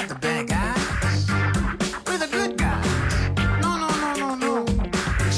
[0.00, 0.08] We're
[2.16, 2.88] the good guys.
[3.60, 4.64] No, no, no, no, no.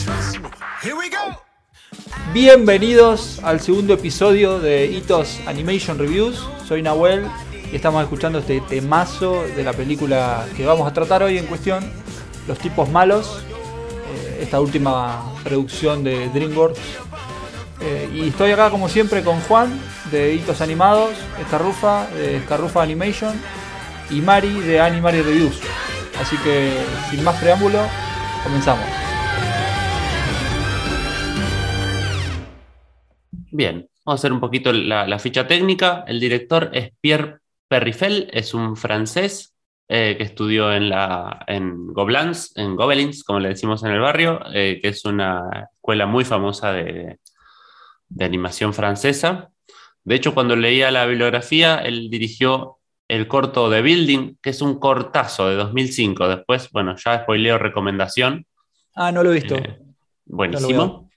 [0.05, 0.49] Trust me.
[0.81, 1.43] Here we go.
[2.33, 6.47] Bienvenidos al segundo episodio de Hitos Animation Reviews.
[6.65, 7.27] Soy Nahuel
[7.73, 11.83] y estamos escuchando este temazo de la película que vamos a tratar hoy en cuestión,
[12.47, 13.43] Los tipos malos,
[14.15, 16.79] eh, esta última producción de DreamWorks.
[17.81, 19.77] Eh, y estoy acá como siempre con Juan
[20.13, 23.35] de Hitos Animados, Escarrufa de Escarrufa Animation
[24.13, 25.59] y Mari de Animari Reviews.
[26.21, 26.73] Así que
[27.11, 27.79] sin más preámbulo,
[28.45, 28.85] comenzamos.
[33.51, 36.05] Bien, vamos a hacer un poquito la, ficha técnica.
[36.07, 39.55] El director es Pierre Perrifel, es un francés
[39.89, 44.41] eh, que estudió en, la, en Gobelins, en Gobelins, como le decimos en el barrio,
[44.53, 47.19] eh, que es una escuela muy famosa de,
[48.09, 49.51] de animación francesa.
[50.05, 52.79] De hecho, cuando leía la bibliografía, él dirigió
[53.13, 56.29] el corto de Building, que es un cortazo de 2005.
[56.29, 58.47] Después, bueno, ya spoileo recomendación.
[58.95, 59.55] Ah, no lo he visto.
[59.55, 59.79] Eh,
[60.25, 61.11] buenísimo.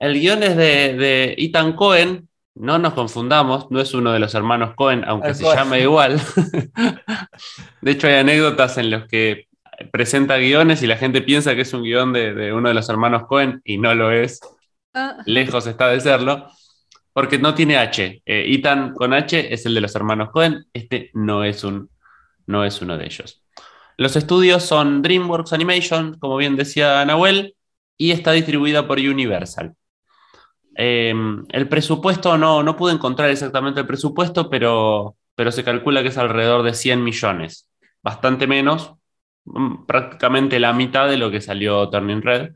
[0.00, 2.28] el guion es de, de, Ethan Cohen.
[2.56, 5.56] No nos confundamos, no es uno de los hermanos Cohen, aunque el se Cohen.
[5.56, 6.20] llame igual.
[7.80, 9.46] de hecho, hay anécdotas en las que
[9.92, 12.88] presenta guiones y la gente piensa que es un guion de, de uno de los
[12.88, 14.40] hermanos Cohen y no lo es.
[14.94, 15.18] Ah.
[15.26, 16.48] Lejos está de serlo
[17.14, 18.22] porque no tiene H.
[18.26, 18.62] Eh,
[18.94, 21.88] con H es el de los hermanos Cohen, este no es, un,
[22.46, 23.42] no es uno de ellos.
[23.96, 27.56] Los estudios son DreamWorks Animation, como bien decía Nahuel,
[27.96, 29.74] y está distribuida por Universal.
[30.76, 31.14] Eh,
[31.50, 36.18] el presupuesto, no, no pude encontrar exactamente el presupuesto, pero, pero se calcula que es
[36.18, 37.70] alrededor de 100 millones,
[38.02, 38.92] bastante menos,
[39.44, 42.54] mm, prácticamente la mitad de lo que salió Turning Red.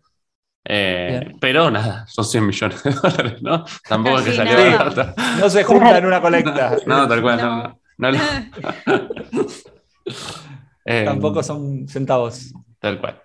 [0.71, 3.65] Eh, pero nada, son 100 millones de dólares, ¿no?
[3.89, 4.79] Tampoco es que salió no.
[4.79, 5.15] barato.
[5.41, 6.77] No se junta en una colecta.
[6.87, 7.81] No, no tal cual, no.
[7.97, 8.19] no, no
[10.85, 12.53] eh, Tampoco son centavos.
[12.79, 13.23] Tal cual.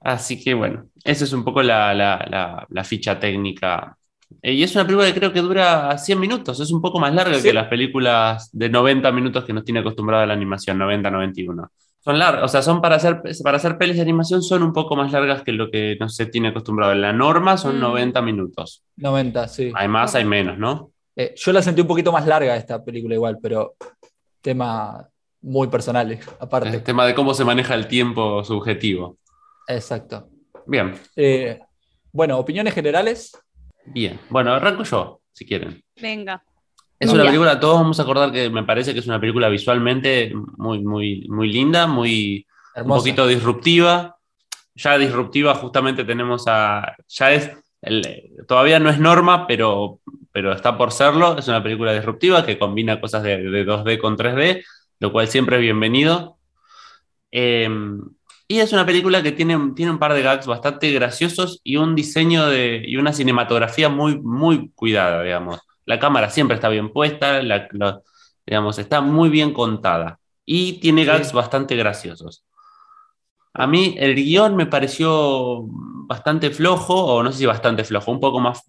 [0.00, 3.96] Así que bueno, esa es un poco la, la, la, la ficha técnica.
[4.42, 7.14] Eh, y es una película que creo que dura 100 minutos, es un poco más
[7.14, 7.44] larga ¿Sí?
[7.44, 11.68] que las películas de 90 minutos que nos tiene acostumbrada la animación, 90-91
[12.08, 14.96] son largas, o sea, son para hacer, para hacer pelis de animación son un poco
[14.96, 16.92] más largas que lo que no se tiene acostumbrado.
[16.92, 17.80] En la norma son mm.
[17.80, 18.82] 90 minutos.
[18.96, 19.72] 90, sí.
[19.74, 20.90] Hay más, hay menos, ¿no?
[21.14, 23.74] Eh, yo la sentí un poquito más larga esta película igual, pero
[24.40, 25.06] tema
[25.42, 26.70] muy personal, aparte.
[26.70, 29.18] El tema de cómo se maneja el tiempo subjetivo.
[29.66, 30.30] Exacto.
[30.64, 30.94] Bien.
[31.14, 31.60] Eh,
[32.10, 33.38] bueno, opiniones generales.
[33.84, 35.84] Bien, bueno, arranco yo, si quieren.
[36.00, 36.42] Venga.
[36.98, 40.32] Es una película, todos vamos a acordar que me parece que es una película visualmente
[40.56, 42.94] muy, muy, muy linda, muy Hermosa.
[42.94, 44.16] un poquito disruptiva.
[44.74, 46.96] Ya disruptiva, justamente tenemos a.
[47.08, 47.50] Ya es.
[47.80, 50.00] El, todavía no es norma, pero,
[50.32, 51.38] pero está por serlo.
[51.38, 54.64] Es una película disruptiva que combina cosas de, de 2D con 3D,
[54.98, 56.38] lo cual siempre es bienvenido.
[57.30, 57.68] Eh,
[58.48, 61.94] y es una película que tiene, tiene un par de gags bastante graciosos y un
[61.94, 67.42] diseño de, y una cinematografía muy, muy cuidada, digamos la cámara siempre está bien puesta,
[67.42, 68.02] la, la,
[68.46, 71.34] digamos, está muy bien contada y tiene gags sí.
[71.34, 72.44] bastante graciosos.
[73.54, 75.64] A mí el guion me pareció
[76.06, 78.62] bastante flojo, o no sé si bastante flojo, un poco más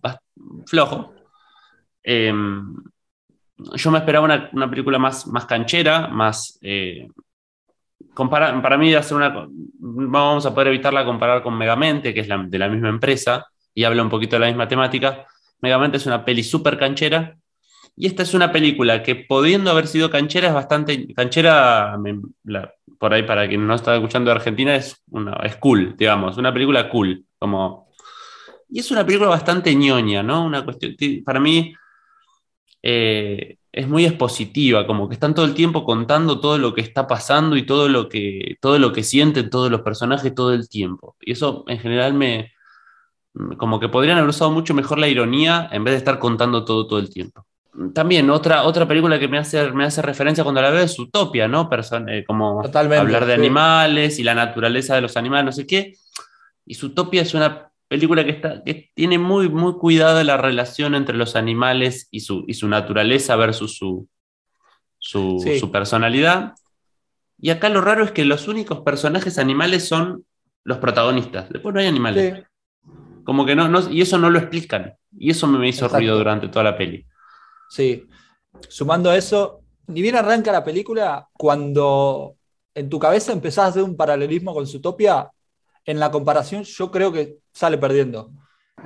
[0.65, 1.13] flojo.
[2.01, 2.33] Eh,
[3.75, 6.57] yo me esperaba una, una, película más, más canchera, más...
[6.61, 7.09] Eh,
[8.13, 9.45] compara, para mí hacer una,
[9.77, 13.83] vamos a poder evitarla comparar con Megamente, que es la, de la misma empresa, y
[13.83, 15.27] habla un poquito de la misma temática,
[15.61, 17.37] Megamente es una peli súper canchera.
[17.95, 21.13] Y esta es una película que, pudiendo haber sido canchera, es bastante.
[21.13, 21.97] Canchera,
[22.97, 26.53] por ahí, para quien no está escuchando de Argentina, es, una, es cool, digamos, una
[26.53, 27.25] película cool.
[27.37, 27.89] Como,
[28.69, 30.45] y es una película bastante ñoña, ¿no?
[30.45, 30.95] Una cuestión.
[31.25, 31.73] Para mí,
[32.81, 37.07] eh, es muy expositiva, como que están todo el tiempo contando todo lo que está
[37.07, 41.15] pasando y todo lo que, todo lo que sienten todos los personajes todo el tiempo.
[41.21, 42.51] Y eso, en general, me
[43.57, 46.87] como que podrían haber usado mucho mejor la ironía en vez de estar contando todo
[46.87, 47.45] todo el tiempo.
[47.93, 51.47] También otra, otra película que me hace, me hace referencia cuando la veo es Utopia,
[51.47, 51.69] ¿no?
[51.69, 53.39] Person eh, como Totalmente, hablar de sí.
[53.39, 55.93] animales y la naturaleza de los animales, no sé qué.
[56.65, 61.15] Y Utopia es una película que, está, que tiene muy, muy cuidado la relación entre
[61.15, 64.07] los animales y su, y su naturaleza versus su,
[64.97, 65.59] su, sí.
[65.59, 66.55] su personalidad.
[67.39, 70.25] Y acá lo raro es que los únicos personajes animales son
[70.63, 71.49] los protagonistas.
[71.49, 72.35] Después no hay animales.
[72.35, 72.43] Sí.
[73.29, 74.91] Como que no, no, y eso no lo explican.
[75.15, 75.97] Y eso me hizo Exacto.
[75.97, 77.05] ruido durante toda la peli.
[77.69, 78.07] Sí.
[78.67, 82.37] Sumando a eso, ni bien arranca la película, cuando
[82.73, 85.29] en tu cabeza empezás a hacer un paralelismo con Zootopia,
[85.85, 88.31] en la comparación yo creo que sale perdiendo.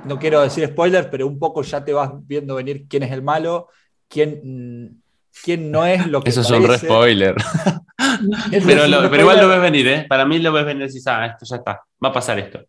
[0.04, 3.22] No quiero decir spoiler, pero un poco ya te vas viendo venir quién es el
[3.22, 3.70] malo,
[4.08, 5.02] quién,
[5.42, 6.54] quién no es lo que Eso parece.
[6.54, 7.34] es un re spoiler.
[8.66, 8.84] pero,
[9.22, 10.06] igual lo ves venir, ¿eh?
[10.06, 12.60] Para mí lo ves venir y decís, ah, esto ya está, va a pasar esto.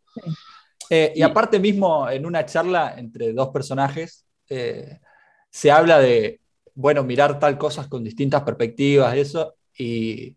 [0.90, 5.00] Eh, y aparte mismo, en una charla entre dos personajes, eh,
[5.50, 6.42] se habla de,
[6.74, 10.36] bueno, mirar tal cosas con distintas perspectivas, eso, y,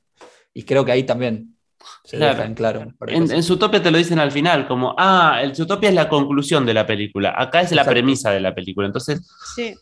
[0.66, 1.56] creo que ahí también
[2.04, 2.92] se deja en claro.
[3.06, 6.66] En, en Zootopia te lo dicen al final, como, ah, el Zootopia es la conclusión
[6.66, 9.26] de la película, acá es la premisa de la película, entonces...
[9.54, 9.74] Sí.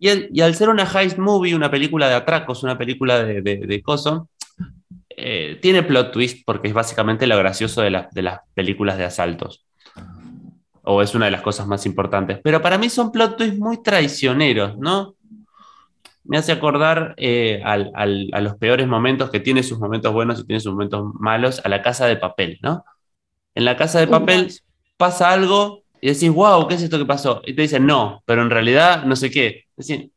[0.00, 4.28] Y, al ser una heist movie, una película de atracos, una película de, de, coso,
[5.08, 9.67] eh, tiene plot twist porque es básicamente lo gracioso de, de las películas de asaltos
[10.90, 12.40] o es una de las cosas más importantes.
[12.42, 15.16] Pero para mí son plot twists muy traicioneros, ¿no?
[16.24, 20.60] Me hace acordar eh, a los peores momentos, que tiene sus momentos buenos y tiene
[20.60, 22.86] sus momentos malos, a la casa de papel, ¿no?
[23.54, 24.50] En la casa de papel
[24.96, 27.42] pasa algo y decís, wow, ¿qué es esto que pasó?
[27.44, 29.66] Y te dicen, no, pero en realidad no sé qué.
[29.76, 30.10] Es decir,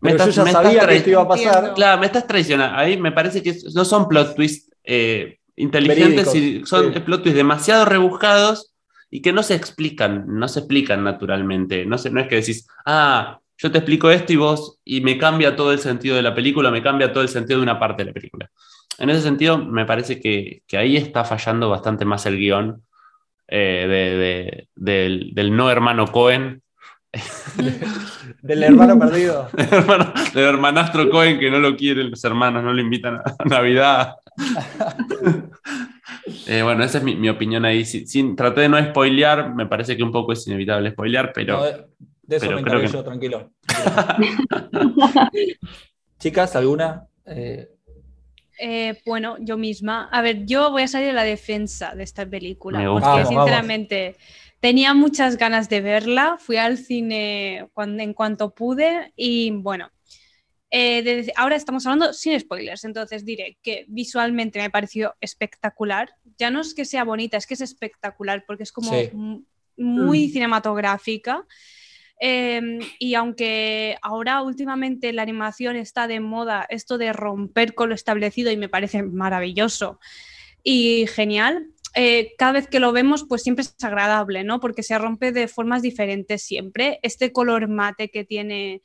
[0.00, 1.72] me estás, yo ya sabía que esto iba a pasar.
[1.74, 2.76] Claro, me estás traicionando.
[2.76, 6.28] Ahí me parece que no son plot twists eh, inteligentes,
[6.68, 8.71] son plot twists demasiado rebuscados
[9.14, 11.84] y que no se explican, no se explican naturalmente.
[11.84, 15.54] No, no es que decís, ah, yo te explico esto y vos, y me cambia
[15.54, 18.06] todo el sentido de la película, me cambia todo el sentido de una parte de
[18.06, 18.50] la película.
[18.98, 22.82] En ese sentido, me parece que, ahí está fallando bastante más el guion
[23.48, 26.62] eh, del, no hermano Cohen.
[28.42, 29.48] del hermano perdido.
[30.34, 34.14] del, hermanastro Cohen que no lo quieren los hermanos, no lo invitan a Navidad.
[36.46, 37.84] Eh, bueno, esa es mi, opinión ahí.
[37.84, 41.62] Sin, traté de no spoilear, me parece que un poco es inevitable spoilear, pero.
[42.22, 43.50] de eso me encargo yo, tranquilo.
[46.18, 47.06] Chicas, ¿alguna?
[47.26, 47.68] Eh,
[48.58, 50.08] eh, bueno, yo misma.
[50.12, 52.84] A ver, yo voy a salir a la defensa de esta película.
[52.84, 54.16] Porque sinceramente
[54.62, 56.38] tenía muchas ganas de verla.
[56.38, 59.90] Fui al cine cuando, en cuanto pude y bueno
[60.70, 66.14] eh, ahora estamos hablando sin spoilers, entonces diré que visualmente me ha parecido espectacular.
[66.38, 68.90] Ya no es que sea bonita, es que es espectacular porque es como
[69.76, 70.30] muy mm.
[70.30, 71.44] cinematográfica.
[72.18, 77.94] Em, y aunque ahora últimamente la animación está de moda, esto de romper con lo
[77.94, 80.00] establecido y me parece maravilloso
[80.62, 84.60] y genial, eh, cada vez que lo vemos, pues siempre es agradable, ¿no?
[84.60, 86.98] Porque se rompe de formas diferentes siempre.
[87.02, 88.82] Este color mate que tiene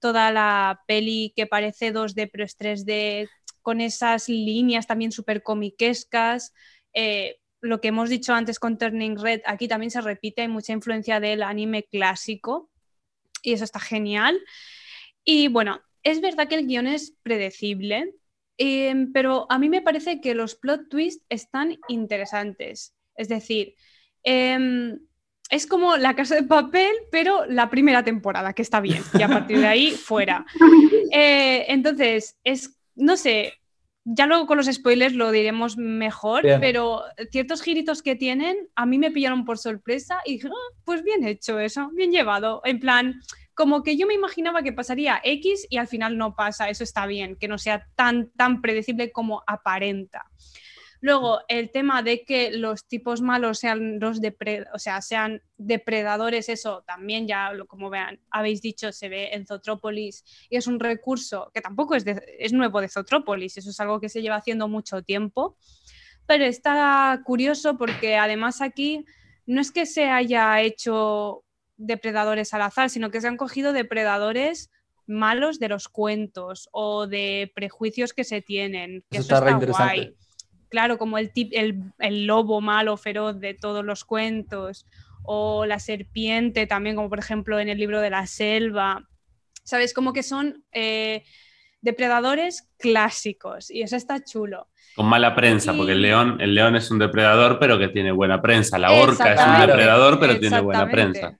[0.00, 3.28] toda la peli que parece 2D pero es 3D,
[3.62, 6.52] con esas líneas también súper comiquescas.
[6.92, 10.72] Eh, lo que hemos dicho antes con Turning Red, aquí también se repite, hay mucha
[10.72, 12.70] influencia del anime clásico
[13.42, 14.40] y eso está genial.
[15.24, 18.14] Y bueno, es verdad que el guion es predecible,
[18.58, 22.94] em, pero a mí me parece que los plot twists están interesantes.
[23.16, 23.74] Es decir,
[24.22, 24.98] em,
[25.50, 29.28] es como la casa de papel, pero la primera temporada, que está bien, y a
[29.28, 30.46] partir de ahí fuera.
[31.12, 33.54] Eh, entonces, es, no sé,
[34.04, 38.98] ya luego con los spoilers lo diremos mejor, pero ciertos giritos que tienen a mí
[38.98, 42.62] me pillaron por sorpresa y dije, ah, pues bien hecho eso, bien llevado.
[42.64, 43.20] En plan,
[43.60, 47.04] como que yo me imaginaba que pasaría X y al final no pasa, eso está
[47.04, 50.24] bien, que no sea tan, tan predecible como aparenta.
[51.02, 54.18] Luego, el tema de que los tipos malos sean los
[54.72, 60.24] o sea, sean depredadores, eso también ya, como vean, habéis dicho, se ve en Zotrópolis
[60.48, 62.06] y es un recurso que tampoco es,
[62.38, 65.58] es nuevo de Zotrópolis, eso es algo que se lleva haciendo mucho tiempo,
[66.24, 69.04] pero está curioso porque además aquí
[69.44, 71.44] no es que se haya hecho
[71.80, 74.70] depredadores al azar, sino que se han cogido depredadores
[75.06, 79.04] malos de los cuentos o de prejuicios que se tienen.
[79.10, 80.14] Que eso, está, guay
[80.70, 81.30] claro, como el,
[81.98, 84.86] el, lobo malo, feroz de todos los cuentos,
[85.22, 89.06] o la serpiente también, como por ejemplo en el libro de la selva.
[89.62, 89.92] ¿Sabes?
[89.92, 91.24] Como que son eh,
[91.82, 94.68] depredadores clásicos y eso está chulo.
[94.96, 98.40] Con mala prensa, porque el león, el león es un depredador, pero que tiene buena
[98.40, 98.78] prensa.
[98.78, 101.38] La orca es un depredador, pero tiene buena prensa.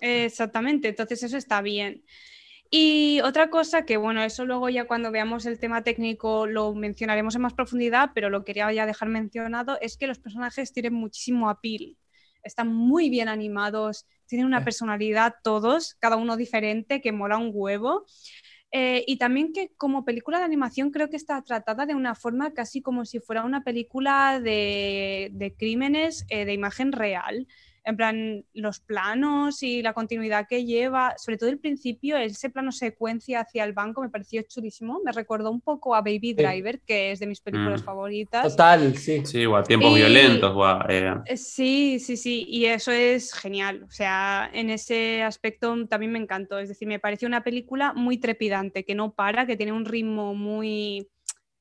[0.00, 2.04] Exactamente, entonces eso está bien.
[2.70, 7.36] Y otra cosa que, bueno, eso luego ya cuando veamos el tema técnico lo mencionaremos
[7.36, 11.50] en más profundidad, pero lo quería ya dejar mencionado, es que los personajes tienen muchísimo
[11.50, 11.98] apil,
[12.44, 18.06] están muy bien animados, tienen una personalidad todos, cada uno diferente, que mola un huevo.
[18.72, 22.52] Eh, y también que como película de animación creo que está tratada de una forma
[22.54, 27.46] casi como si fuera una película de, de crímenes eh, de imagen real
[27.84, 32.72] en plan los planos y la continuidad que lleva, sobre todo el principio, ese plano
[32.72, 37.12] secuencia hacia el banco me pareció chulísimo, me recordó un poco a Baby Driver, que
[37.12, 37.84] es de mis películas mm.
[37.84, 38.48] favoritas.
[38.48, 39.22] Total, sí.
[39.24, 40.52] Sí, o a tiempos violentos.
[40.54, 41.14] O eh.
[41.26, 46.18] Eh, Sí, sí, sí, y eso es genial, o sea, en ese aspecto también me
[46.18, 49.84] encantó, es decir, me pareció una película muy trepidante, que no para, que tiene un
[49.84, 51.08] ritmo muy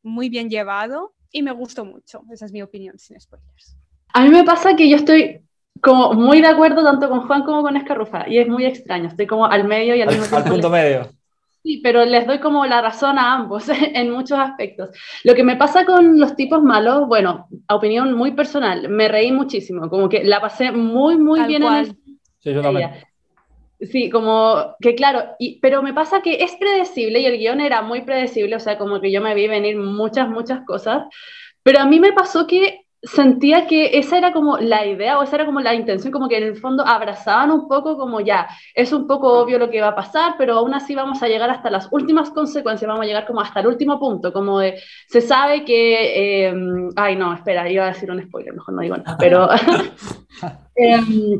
[0.03, 2.24] muy bien llevado y me gustó mucho.
[2.32, 3.77] Esa es mi opinión, sin spoilers.
[4.13, 5.42] A mí me pasa que yo estoy
[5.82, 9.27] como muy de acuerdo tanto con Juan como con Escarrufa y es muy extraño, estoy
[9.27, 10.38] como al medio y al, mismo tiempo...
[10.38, 11.10] Al punto medio.
[11.63, 14.89] Sí, pero les doy como la razón a ambos en muchos aspectos.
[15.24, 19.32] Lo que me pasa con los tipos malos, bueno, a opinión muy personal, me reí
[19.32, 21.86] muchísimo, como que la pasé muy, muy bien en el...
[22.39, 22.92] Sí, yo también.
[23.80, 27.82] Sí, como que claro, y, pero me pasa que es predecible y el guion era
[27.82, 31.03] muy predecible, o sea, como que yo me vi venir muchas, muchas cosas,
[31.63, 35.36] pero a mí me pasó que sentía que esa era como la idea o esa
[35.36, 38.93] era como la intención, como que en el fondo abrazaban un poco como ya, es
[38.93, 41.69] un poco obvio lo que va a pasar, pero aún así vamos a llegar hasta
[41.69, 45.65] las últimas consecuencias, vamos a llegar como hasta el último punto, como de, se sabe
[45.65, 49.50] que, em, ay no, espera, iba a decir un spoiler, mejor no digo nada, pero...
[50.75, 51.39] eh,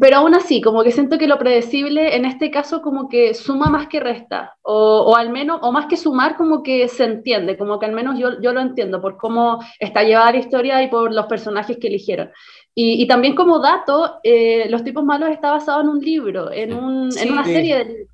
[0.00, 3.66] pero aún así, como que siento que lo predecible en este caso como que suma
[3.66, 7.56] más que resta, o, o, al menos, o más que sumar como que se entiende,
[7.56, 10.88] como que al menos yo, yo lo entiendo por cómo está llevada la historia y
[10.88, 12.30] por los personajes que eligieron.
[12.74, 16.74] Y, y también como dato, eh, Los tipos malos está basado en un libro, en,
[16.74, 18.08] un, en una serie de libros.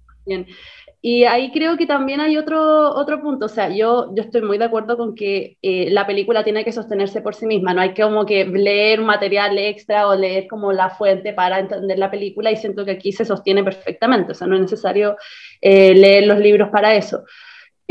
[1.02, 4.58] Y ahí creo que también hay otro, otro punto, o sea, yo, yo estoy muy
[4.58, 7.94] de acuerdo con que eh, la película tiene que sostenerse por sí misma, no hay
[7.94, 12.50] que como que leer material extra o leer como la fuente para entender la película
[12.50, 15.16] y siento que aquí se sostiene perfectamente, o sea, no es necesario
[15.62, 17.24] eh, leer los libros para eso.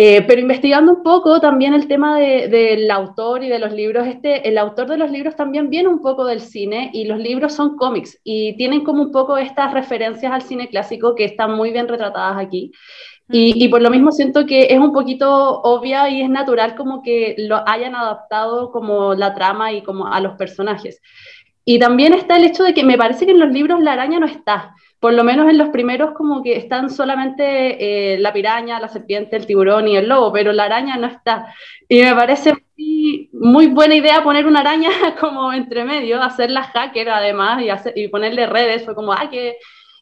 [0.01, 4.07] Eh, pero investigando un poco también el tema del de, autor y de los libros,
[4.07, 7.51] este, el autor de los libros también viene un poco del cine y los libros
[7.51, 11.73] son cómics y tienen como un poco estas referencias al cine clásico que están muy
[11.73, 12.71] bien retratadas aquí.
[13.29, 17.03] Y, y, por lo mismo siento que es un poquito obvia y es natural como
[17.03, 21.01] que lo hayan adaptado como la trama y como a los personajes.
[21.65, 24.17] Y también está el hecho de que me parece que en los libros la araña
[24.17, 28.79] no está por lo menos en los primeros como que están solamente eh, la piraña,
[28.79, 31.53] la serpiente, el tiburón y el lobo, pero la araña no está.
[31.87, 32.53] Y me parece
[33.31, 34.89] muy, buena idea poner una araña
[35.19, 39.57] como entre medio, hacerla hacker además y, hacer, y ponerle redes, fue como, ah, qué,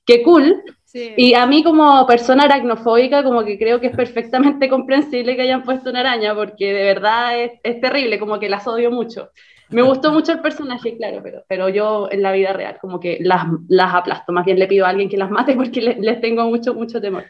[0.06, 0.64] qué cool.
[0.94, 5.64] Y a mí como persona aracnofóbica, como que creo que es perfectamente comprensible que hayan
[5.64, 9.30] puesto una araña, porque de verdad es, es terrible, como que las odio mucho.
[9.70, 13.18] Me gustó mucho el personaje, claro, pero, pero yo en la vida real como que
[13.22, 14.32] las, las aplasto.
[14.32, 17.26] Más bien le pido a alguien que las mate porque les, tengo mucho, mucho temor.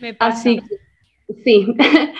[0.00, 0.50] Me pasa.
[0.50, 0.60] Así
[1.44, 1.66] sí.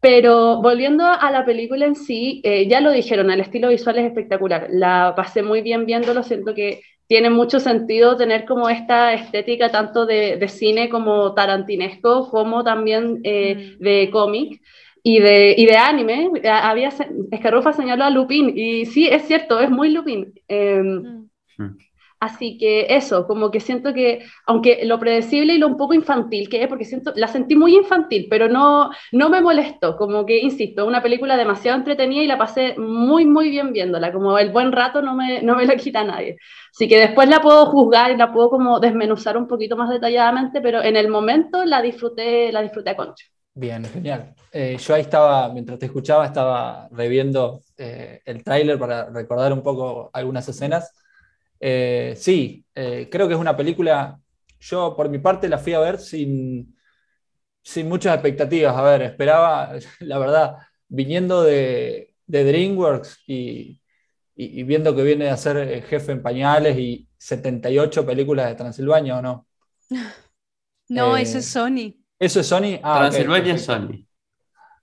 [0.00, 4.06] Pero volviendo a la película en sí, eh, ya lo dijeron, el estilo visual es
[4.06, 4.66] espectacular.
[4.70, 10.04] La pasé muy bien viéndolo, siento que tiene mucho sentido tener como esta estética tanto
[10.04, 13.82] de, de cine como tarantinesco, como también eh, mm.
[13.82, 14.60] de cómic
[15.02, 16.90] y de, y de anime, había,
[17.30, 20.32] Escarrufa señaló a Lupin, y sí, es cierto, es muy Lupin.
[20.48, 21.28] Mm.
[22.22, 26.48] Así que eso, como que siento que, aunque lo predecible y lo un poco infantil
[26.48, 30.38] que es, porque siento, la sentí muy infantil, pero no, no me molestó, como que,
[30.38, 34.70] insisto, una película demasiado entretenida y la pasé muy, muy bien viéndola, como el buen
[34.70, 36.36] rato no me, no me lo quita nadie.
[36.72, 40.60] Así que después la puedo juzgar y la puedo como desmenuzar un poquito más detalladamente,
[40.60, 43.26] pero en el momento la disfruté, la disfruté a concho.
[43.54, 44.34] Bien, genial.
[44.50, 49.62] Eh, yo ahí estaba, mientras te escuchaba, estaba reviendo eh, el tráiler para recordar un
[49.62, 50.90] poco algunas escenas.
[51.60, 54.18] Eh, sí, creo que es una película,
[54.58, 56.74] yo por mi parte la fui a ver sin,
[57.62, 58.74] sin muchas expectativas.
[58.74, 60.56] A ver, esperaba, la verdad,
[60.88, 63.82] viniendo de, de DreamWorks y,
[64.34, 69.22] y, viendo que viene a ser jefe en pañales y 78 películas de Transilvania, ¿o
[69.22, 69.46] no?
[70.88, 72.01] No, eso es Sony.
[72.22, 72.78] ¿Eso es Sony?
[72.84, 74.06] Ah, Transilvania es Sony.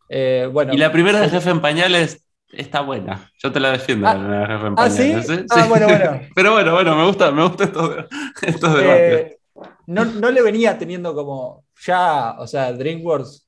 [0.10, 0.74] Eh, bueno.
[0.74, 3.32] Y la primera de Jefe en Pañales está buena.
[3.42, 5.30] Yo te la defiendo, ah, la Jefe en Pañales.
[5.30, 5.40] ¿Ah, sí?
[5.40, 5.46] ¿eh?
[5.50, 6.20] Ah, bueno, bueno.
[6.36, 7.96] Pero bueno, bueno, me gusta, me gusta estos,
[8.42, 9.38] estos eh, debates.
[9.88, 13.48] no, no, le venía teniendo como ya, o sea, DreamWorks,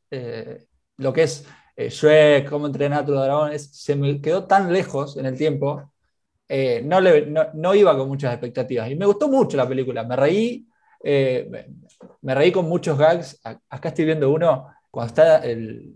[0.96, 1.46] lo que es
[1.76, 5.92] Shrek, cómo entrenar a tu dragón, se me quedó tan lejos en el tiempo.
[6.48, 8.90] no, le, no, no, iba con muchas expectativas.
[8.90, 10.06] Y me gustó mucho la película.
[10.06, 10.66] Me reí,
[11.04, 13.40] me reí con muchos gags.
[13.70, 15.96] Acá estoy viendo uno, cuando está el,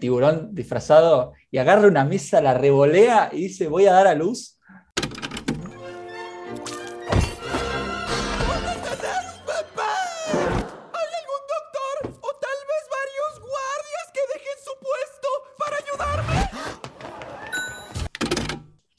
[0.00, 4.58] tiburón disfrazado y agarra una mesa, la revolea y dice, voy a dar a luz.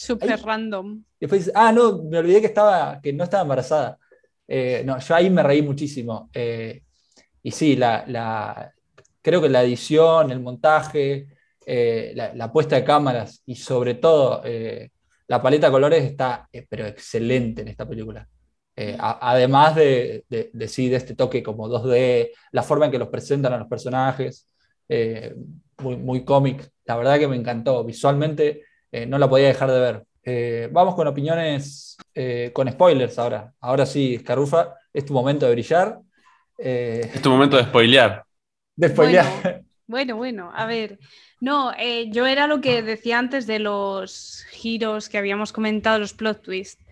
[0.08, 1.04] Súper random.
[1.20, 4.00] Y después dice, ah, no, me olvidé que, estaba, que no estaba embarazada.
[4.48, 6.30] Eh, no, yo ahí me reí muchísimo.
[6.34, 6.82] Eh,
[7.44, 8.74] y sí, la,
[9.22, 11.28] creo que la edición, el montaje,
[11.66, 14.42] eh, la, puesta de cámaras y sobre todo
[15.28, 18.28] la paleta de colores está pero excelente en esta película.
[19.00, 23.58] además de, de, de, este toque como 2D, la forma en que los presentan a
[23.58, 24.48] los personajes,
[25.80, 26.70] muy, muy cómic.
[26.86, 27.84] La verdad que me encantó.
[27.84, 28.64] Visualmente
[29.08, 30.04] no la podía dejar de ver.
[30.72, 31.98] Vamos con opiniones
[32.54, 33.54] con spoilers ahora.
[33.60, 36.00] Ahora sí, Escarufa, es tu momento de brillar.
[36.58, 38.24] es tu momento de spoilear.
[38.76, 39.64] De spoilear.
[39.88, 41.00] Bueno, bueno, a ver.
[41.40, 41.72] No,
[42.12, 46.84] yo era lo que decía antes de los giros que habíamos comentado, los plot twists.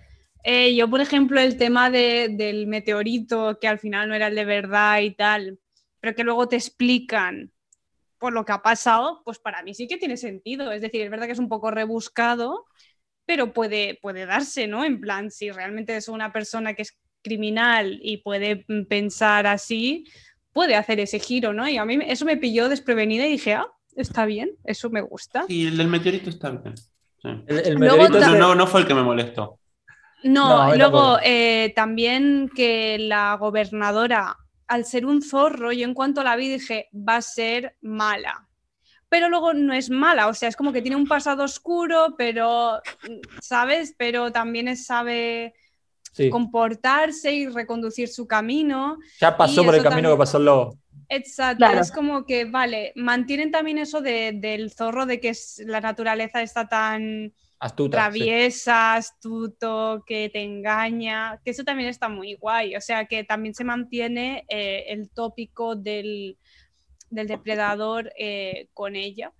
[0.47, 4.45] Eh, yo, por ejemplo, el tema del meteorito, que al final no era el de
[4.45, 5.59] verdad y tal,
[5.99, 7.51] pero que luego te explican
[8.19, 10.71] por lo que ha pasado, pues para mí sí que tiene sentido.
[10.71, 12.65] Es decir, es verdad que es un poco rebuscado,
[13.25, 14.85] pero puede, puede darse, ¿no?
[14.85, 20.05] En plan, si realmente es una persona que es criminal y puede pensar así,
[20.53, 21.67] puede hacer ese giro, ¿no?
[21.67, 25.45] Y a mí eso me pilló desprevenida y dije, ah, está bien, eso me gusta.
[25.47, 26.75] Y el del meteorito está bien.
[27.47, 29.59] El, meteorito no, no fue el que me molestó.
[30.23, 36.35] No, luego eh, también que la gobernadora, al ser un zorro, yo en cuanto la
[36.35, 38.47] vi dije, va a ser mala.
[39.09, 42.81] Pero luego no es mala, o sea, es como que tiene un pasado oscuro, pero,
[43.41, 43.93] ¿sabes?
[43.97, 45.53] Pero también sabe
[46.31, 48.97] comportarse y reconducir su camino.
[49.19, 50.77] Ya pasó por el camino que pasó el lobo.
[51.09, 55.33] Exacto, es como que, vale, mantienen también eso del zorro, de que
[55.65, 57.33] la naturaleza está tan
[57.89, 63.53] traviesa, astuto, que te engaña, que eso también está muy guay, o sea que también
[63.55, 66.37] se mantiene eh, el tópico del,
[67.09, 69.33] depredador eh, con ella.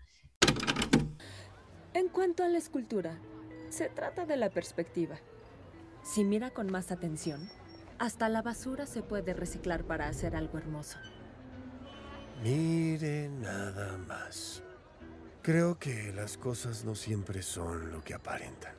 [1.94, 3.20] En cuanto a la escultura,
[3.70, 5.18] se trata de la perspectiva.
[6.04, 7.50] Si mira con más atención,
[7.98, 11.00] hasta la basura se puede reciclar para hacer algo hermoso.
[12.44, 14.62] Mire nada más.
[15.42, 18.76] Creo que las cosas no siempre son lo que aparentan.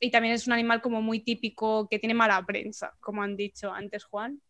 [0.00, 3.72] Y también es un animal como muy típico que tiene mala prensa, como han dicho
[3.72, 4.40] antes Juan.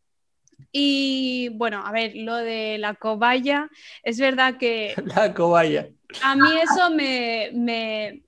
[0.73, 3.69] Y bueno, a ver, lo de la cobaya,
[4.03, 4.95] es verdad que...
[5.05, 5.89] La cobaya.
[6.23, 8.23] A mí eso me, me...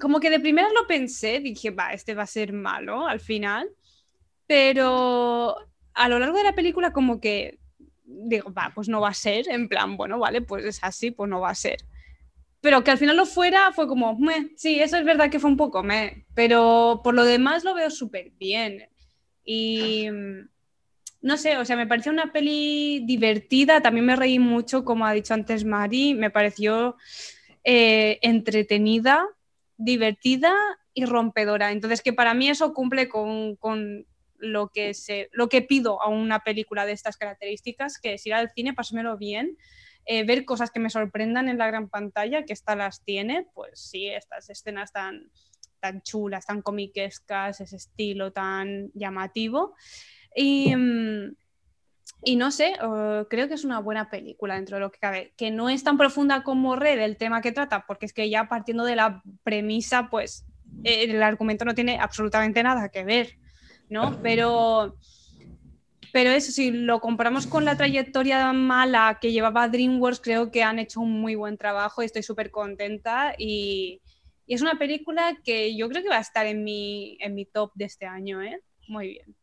[0.00, 3.68] Como que de primera lo pensé, dije, va, este va a ser malo al final,
[4.46, 5.56] pero
[5.94, 7.58] a lo largo de la película como que
[8.06, 11.28] digo, va, pues no va a ser, en plan, bueno, vale, pues es así, pues
[11.28, 11.78] no va a ser.
[12.60, 14.18] Pero que al final lo fuera fue como,
[14.56, 17.90] sí, eso es verdad que fue un poco me, pero por lo demás lo veo
[17.90, 18.88] súper bien.
[19.44, 20.08] Y
[21.26, 25.12] no sé, o sea, me pareció una peli divertida, también me reí mucho, como ha
[25.12, 26.96] dicho antes Mari, me pareció
[27.64, 29.26] eh, entretenida,
[29.76, 30.54] divertida
[30.94, 31.72] y rompedora.
[31.72, 34.06] Entonces, que para mí eso cumple con, con
[34.38, 38.34] lo que, se, lo que pido a una película de estas características, que es ir
[38.34, 39.58] al cine, pasármelo bien,
[40.04, 43.80] eh, ver cosas que me sorprendan en la gran pantalla, que esta las tiene, pues
[43.80, 45.32] sí, estas escenas tan,
[45.80, 49.74] tan chulas, tan comiquescas, ese estilo tan llamativo.
[50.36, 51.34] Y, mm,
[52.22, 52.74] y no sé,
[53.28, 55.96] creo que es una buena película dentro de lo que cabe, que no es tan
[55.96, 60.08] profunda como Red el tema que trata, porque es que ya partiendo de la premisa,
[60.10, 60.44] pues
[60.84, 63.38] el argumento no tiene absolutamente nada que ver.
[63.88, 64.20] ¿no?
[64.22, 64.96] Pero,
[66.12, 70.78] pero eso, si lo comparamos con la trayectoria mala que llevaba DreamWorks, creo que han
[70.78, 73.34] hecho un muy buen trabajo y estoy súper contenta.
[73.38, 74.00] Y,
[74.46, 77.72] es una película que yo creo que va a estar en mi, en mi top
[77.74, 78.60] de este año, ¿eh?
[78.86, 79.34] Muy bien.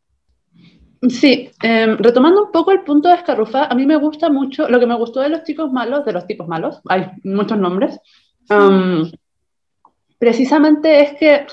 [1.08, 4.80] Sí, em, retomando un poco el punto de Escarrufa, a mí me gusta mucho, lo
[4.80, 7.98] que me gustó de los chicos malos, de los tipos malos, hay muchos nombres,
[8.48, 9.10] em,
[10.18, 11.46] precisamente es que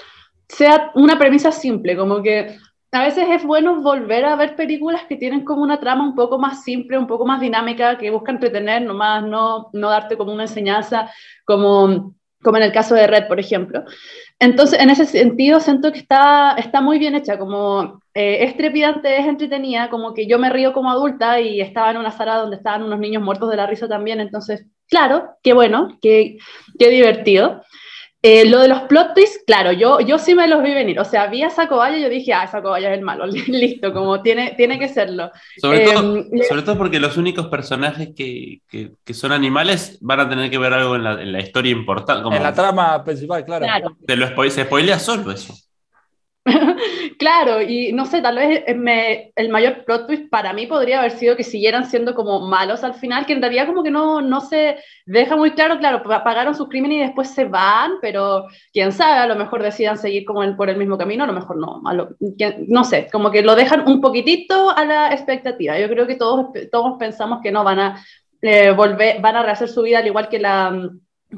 [0.48, 2.56] sea una premisa simple, como que
[2.94, 6.38] a veces es bueno volver a ver películas que tienen como una trama un poco
[6.38, 10.44] más simple, un poco más dinámica, que busca entretener, nomás no, no darte como una
[10.44, 11.10] enseñanza,
[11.46, 13.84] como, como en el caso de Red, por ejemplo.
[14.40, 19.20] Entonces, en ese sentido, siento que está, está muy bien hecha, como eh, es trepidante,
[19.20, 22.56] es entretenida, como que yo me río como adulta y estaba en una sala donde
[22.56, 26.38] estaban unos niños muertos de la risa también, entonces, claro, qué bueno, qué,
[26.80, 27.62] qué divertido.
[28.24, 31.00] Eh, lo de los plot twists, claro, yo, yo sí me los vi venir.
[31.00, 33.26] O sea, vi a esa cobaya y yo dije, ah, esa cobaya es el malo.
[33.48, 35.32] Listo, como tiene, tiene que serlo.
[35.58, 40.20] Sobre, todo, em, sobre todo porque los únicos personajes que, que, que, son animales van
[40.20, 42.36] a tener que ver algo en la, en la historia importante.
[42.36, 43.66] en la trama principal, claro.
[43.66, 43.98] claro.
[44.06, 45.56] Te lo se spoilea solo eso.
[47.20, 51.36] claro, y no sé, tal vez el mayor plot twist para mí podría haber sido
[51.36, 54.78] que siguieran siendo como malos al final, que en realidad como que no, no se
[55.06, 59.28] deja muy claro, claro, pagaron sus crímenes y después se van, pero quién sabe, a
[59.28, 61.80] lo mejor decidan seguir como por el mismo camino, a lo mejor no,
[62.68, 65.78] no sé, como que lo dejan un poquitito a la expectativa.
[65.78, 68.04] Yo creo que todos, todos pensamos que no van a
[68.42, 70.90] eh, volver, van a rehacer su vida al igual que la...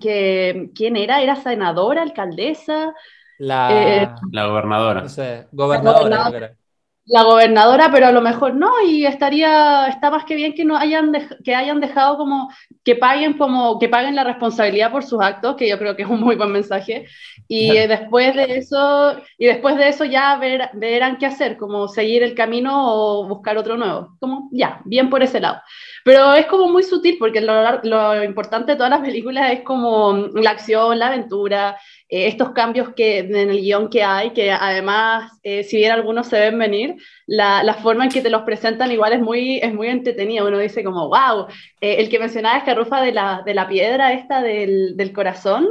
[0.02, 1.22] Que, ¿Quién era?
[1.22, 2.96] ¿Era senadora, alcaldesa?
[3.38, 5.02] La, eh, la gobernadora.
[5.02, 6.10] No sé, gobernadora.
[6.10, 6.58] la gobernadora,
[7.06, 11.12] pero a lo mejor no, y estaría, está más que bien que no hayan,
[11.44, 12.50] que hayan dejado como,
[12.84, 16.10] que paguen como, que paguen la responsabilidad por sus actos, que yo creo que es
[16.10, 17.06] un muy buen mensaje,
[17.48, 22.24] y después de eso, y después de eso ya ver, verán qué hacer, como seguir
[22.24, 25.62] el camino o buscar otro nuevo, como ya, bien por ese lado.
[26.06, 30.28] Pero es como muy sutil, porque lo, lo importante de todas las películas es como
[30.34, 31.78] la acción, la aventura,
[32.10, 36.28] eh, estos cambios que en el guion que hay, que además, eh, si bien algunos
[36.28, 36.93] se ven venir,
[37.28, 40.44] la, la, forma en que te los presentan igual es muy, es muy entretenida.
[40.44, 41.48] Uno dice como, wow,
[41.82, 45.68] eh, el que mencionaba es Carrufa de la, de la piedra esta del, del corazón,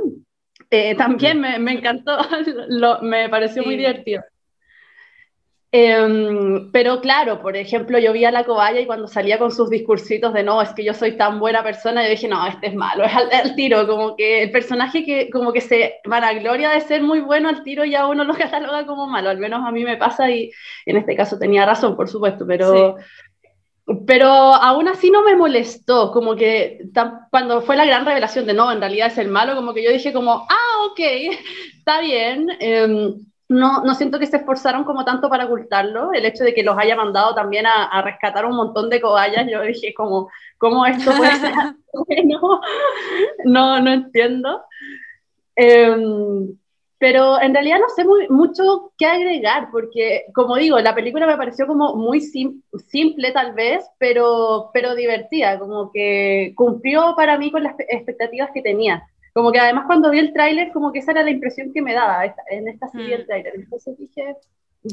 [0.97, 2.17] también me, me encantó,
[2.69, 4.23] lo, me pareció muy divertido.
[5.75, 9.71] Em, pero claro, por ejemplo, yo vi a la cobaya y cuando salía con sus
[9.71, 12.75] discursitos de no, es que yo soy tan buena persona, yo dije, no, este es
[12.75, 17.03] malo, es al, tiro, como que el personaje que como que se vanagloria de ser
[17.03, 19.97] muy bueno al tiro ya uno lo cataloga como malo, al menos a mí me
[19.97, 20.53] pasa y
[20.85, 22.97] en este caso tenía razón, por supuesto, pero...
[24.07, 26.83] Pero aún así no me molestó, como que
[27.31, 29.91] cuando fue la gran revelación de no, en realidad es el malo, como que yo
[29.91, 31.01] dije como, ah, ok,
[31.79, 32.47] está bien.
[32.61, 33.13] Eh,
[33.49, 36.13] no, no siento que se esforzaron como tanto para ocultarlo.
[36.13, 39.63] El hecho de que los haya mandado también a, rescatar un montón de cobayas, yo
[39.63, 41.53] dije como, ¿cómo esto puede ser?
[43.45, 44.63] no, no entiendo.
[45.55, 46.57] Em,
[47.03, 51.37] pero en realidad no sé muy, mucho qué agregar, porque como digo, la película me
[51.37, 57.65] pareció como muy simple tal vez, pero, pero divertida, como que cumplió para mí con
[57.65, 59.03] las expectativas que tenía.
[59.33, 61.95] Como que además cuando vi el tráiler, como que esa era la impresión que me
[61.95, 63.27] daba en esta serie del mm.
[63.27, 63.53] tráiler.
[63.57, 64.37] Entonces dije,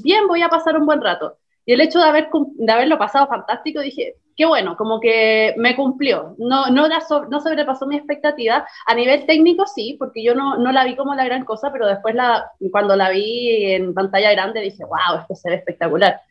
[0.04, 1.38] bien, voy a pasar un buen rato.
[1.66, 5.76] Y el hecho de, haber, de haberlo pasado fantástico, dije, qué bueno, como que me
[5.76, 6.36] cumplió.
[6.38, 8.66] No, no, no sobrepasó mi expectativa.
[8.88, 11.88] A nivel técnico sí, porque yo no, no la vi como la gran cosa, pero
[11.88, 16.22] después la, cuando la vi en pantalla grande dije, wow, esto se ve espectacular.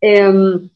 [0.00, 0.70] Em,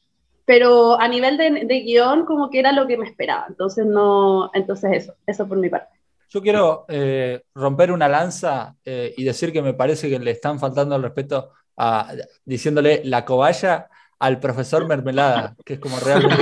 [0.45, 3.47] pero a nivel de, de, guion, como que era lo que me esperaba.
[3.49, 5.89] Entonces, no, entonces eso, eso por mi parte.
[6.35, 10.59] Yo quiero eh, romper una lanza eh, y decir que me parece que le están
[10.59, 12.13] faltando el respeto a,
[12.45, 16.37] diciéndole la cobaya al profesor Mermelada, que es como realmente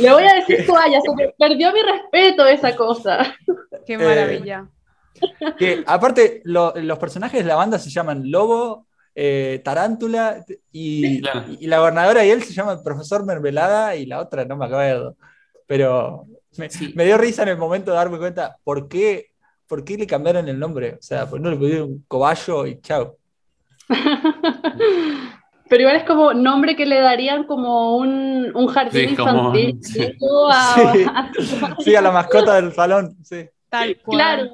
[0.00, 3.36] Le voy a decir cobaya, se perdió mi respeto esa cosa.
[3.86, 4.66] Qué maravilla.
[5.20, 8.88] Eh, que aparte, los personajes de la banda se llaman Lobo,
[9.62, 11.18] Tarántula y,
[11.60, 15.16] y, la gobernadora y él se llaman profesor Mermelada y la otra no me acuerdo.
[15.68, 19.30] Pero me, dio risa en el momento de darme cuenta por qué,
[19.66, 20.94] por qué le cambiaron el nombre.
[20.94, 23.16] O sea, pues no le pusieron un cobayo y chao.
[25.68, 29.78] Pero igual es como nombre que le darían como un, un jardín infantil.
[29.82, 30.18] sí.
[30.50, 33.48] A, la mascota del salón, sí.
[33.70, 34.50] Tal Claro.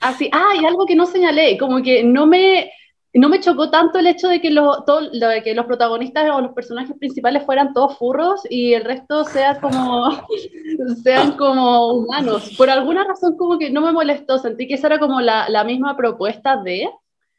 [0.00, 2.70] Así, ah, y algo que no señalé, como que no me,
[3.14, 6.40] no me chocó tanto el hecho de que, lo, todo, de que los protagonistas o
[6.40, 10.26] los personajes principales fueran todos furros y el resto sea como,
[11.02, 12.52] sean como humanos.
[12.56, 15.64] Por alguna razón como que no me molestó, sentí que esa era como la, la
[15.64, 16.88] misma propuesta de,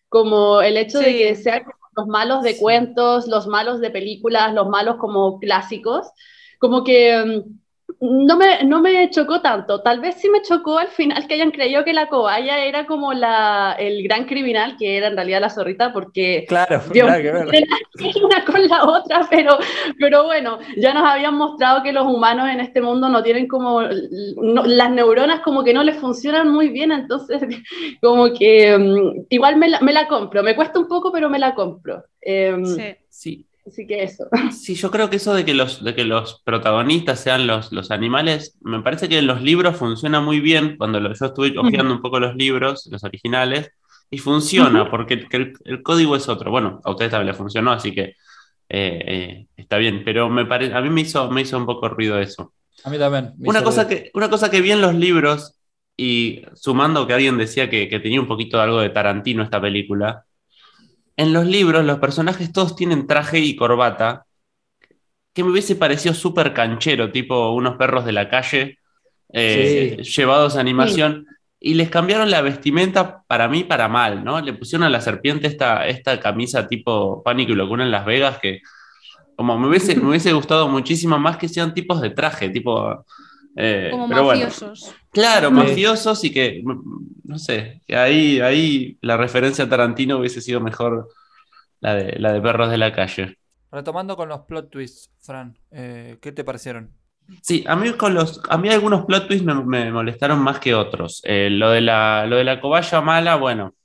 [0.10, 1.64] como el hecho de que sean
[1.96, 6.08] los malos de cuentos, los malos de películas, los malos como clásicos,
[6.60, 7.60] como que mm,
[8.02, 9.82] no me, no me chocó tanto.
[9.82, 13.14] Tal vez sí me chocó al final que hayan creído que la cobaya era como
[13.14, 16.46] la, el gran criminal, que era en realidad la zorrita, porque.
[16.48, 17.12] Claro, Dios,
[17.98, 19.58] que una con la otra, pero,
[20.00, 23.82] pero bueno, ya nos habían mostrado que los humanos en este mundo no tienen como.
[23.82, 27.42] las neuronas como que no les funcionan muy bien, entonces,
[28.02, 28.78] como que.
[28.78, 30.44] Mm, igual me la, me la compro.
[30.44, 32.04] Me cuesta un poco, pero me la compro.
[32.22, 32.96] Em, sí.
[33.10, 33.49] sí.
[33.70, 34.28] Así que eso.
[34.52, 37.92] Sí, yo creo que eso de que los, de que los protagonistas sean los, los
[37.92, 40.76] animales, me parece que en los libros funciona muy bien.
[40.76, 43.72] Cuando yo estuve hojeando un poco los libros, los originales,
[44.10, 46.50] y funciona, porque el, código es otro.
[46.50, 48.16] Bueno, a ustedes también le funcionó, así que eh,
[48.70, 50.02] eh, está bien.
[50.04, 52.54] Pero me parece, a mí me hizo, me hizo un poco ruido eso.
[52.84, 53.34] A mí también.
[53.40, 55.60] Una cosa, que, una cosa que vi en los libros,
[55.96, 59.62] y sumando que alguien decía que, que tenía un poquito de algo de Tarantino esta
[59.62, 60.26] película,
[61.20, 64.26] en los libros los personajes todos tienen traje y corbata,
[65.34, 68.80] que me hubiese parecido súper canchero, tipo unos perros de la calle
[69.34, 71.26] eh, llevados a animación.
[71.60, 74.40] Y les cambiaron la vestimenta para mí para mal, ¿no?
[74.40, 78.40] Le pusieron a la serpiente esta, esta camisa tipo pánico y locura en Las Vegas
[78.42, 78.62] que
[79.36, 83.06] como me hubiese, me hubiese gustado muchísimo más que sean tipos de traje, tipo
[83.62, 84.96] eh, Como mafiosos.
[85.12, 86.64] claro, mafiosos y que,
[87.26, 91.10] no sé, que ahí, ahí la referencia a Tarantino hubiese sido mejor
[91.82, 93.38] la de, la de Perros de la Calle.
[93.70, 96.94] Retomando con los plot twists, Fran, eh, ¿qué te parecieron?
[97.42, 101.22] Sí, a mí, con los, a mí algunos plot twists me, molestaron más que otros.
[101.26, 103.76] Eh, lo, de la, lo de la cobaya mala, bueno,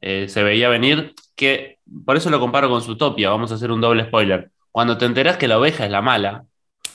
[0.00, 3.80] eh, se veía venir, que por eso lo comparo con Zootopia, vamos a hacer un
[3.80, 4.52] doble spoiler.
[4.70, 6.44] Cuando te enteras que la oveja es la mala,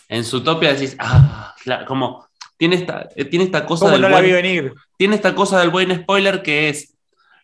[0.08, 1.54] en Zootopia decís, ah,
[1.86, 2.28] como
[2.60, 4.74] tiene esta, eh, tiene esta cosa del no la vi venir?
[4.98, 6.93] Tiene esta cosa del buen spoiler que es,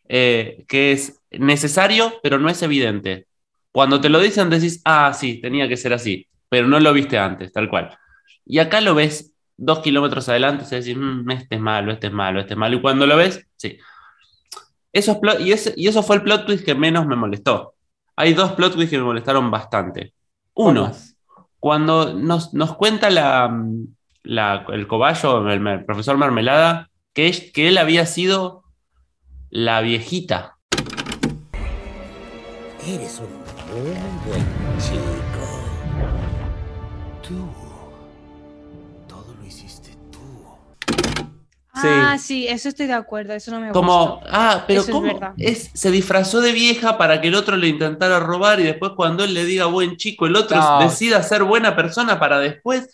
[0.09, 3.25] eh, que es necesario, pero no es evidente.
[3.71, 7.17] Cuando te lo dicen decís, ah, sí, tenía que ser así, pero no lo viste
[7.17, 7.97] antes, tal cual.
[8.45, 12.13] Y acá lo ves dos kilómetros adelante y decís, mm, este es malo, este es
[12.13, 12.75] malo, este es malo.
[12.75, 13.77] Y cuando lo ves, sí.
[14.91, 17.75] Eso y, y eso fue el plot twist que menos me molestó.
[18.17, 20.13] Hay dos plot twists que me molestaron bastante.
[20.53, 20.91] Uno,
[21.59, 23.49] cuando nos, cuenta la,
[24.25, 28.63] el cobayo, el, profesor Mermelada, que, que él había sido
[29.49, 30.57] la viejita.
[32.87, 33.31] Eres un
[33.73, 34.45] muy buen
[34.79, 35.45] chico.
[37.27, 37.65] Tú
[41.75, 43.79] Ah, sí, eso estoy de acuerdo, eso no me gusta.
[43.79, 45.19] Como, ah, pero ¿cómo?
[45.37, 49.23] Es, se disfrazó de vieja para que el otro le intentara robar y después cuando
[49.23, 52.89] él le diga buen chico, el otro decida ser buena persona para después.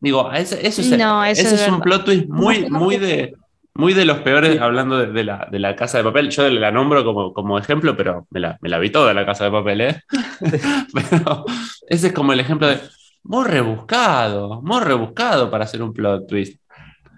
[0.00, 3.34] Digo, eso, es, es, un plot twist muy, muy de,
[3.74, 6.30] muy de los peores, hablando de, la, casa de papel.
[6.30, 9.44] Yo la nombro como, como ejemplo, pero me la, me la vi toda la casa
[9.44, 10.02] de papel, ¿eh?
[10.92, 11.44] pero
[11.88, 12.80] ese es como el ejemplo de
[13.24, 16.60] muy rebuscado, muy rebuscado para hacer un plot twist.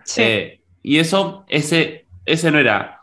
[0.04, 0.22] Sí.
[0.22, 3.00] Eh, y eso, ese, ese no era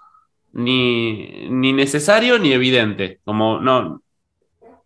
[0.53, 3.19] ni, necesario ni evidente.
[3.23, 4.01] Como no,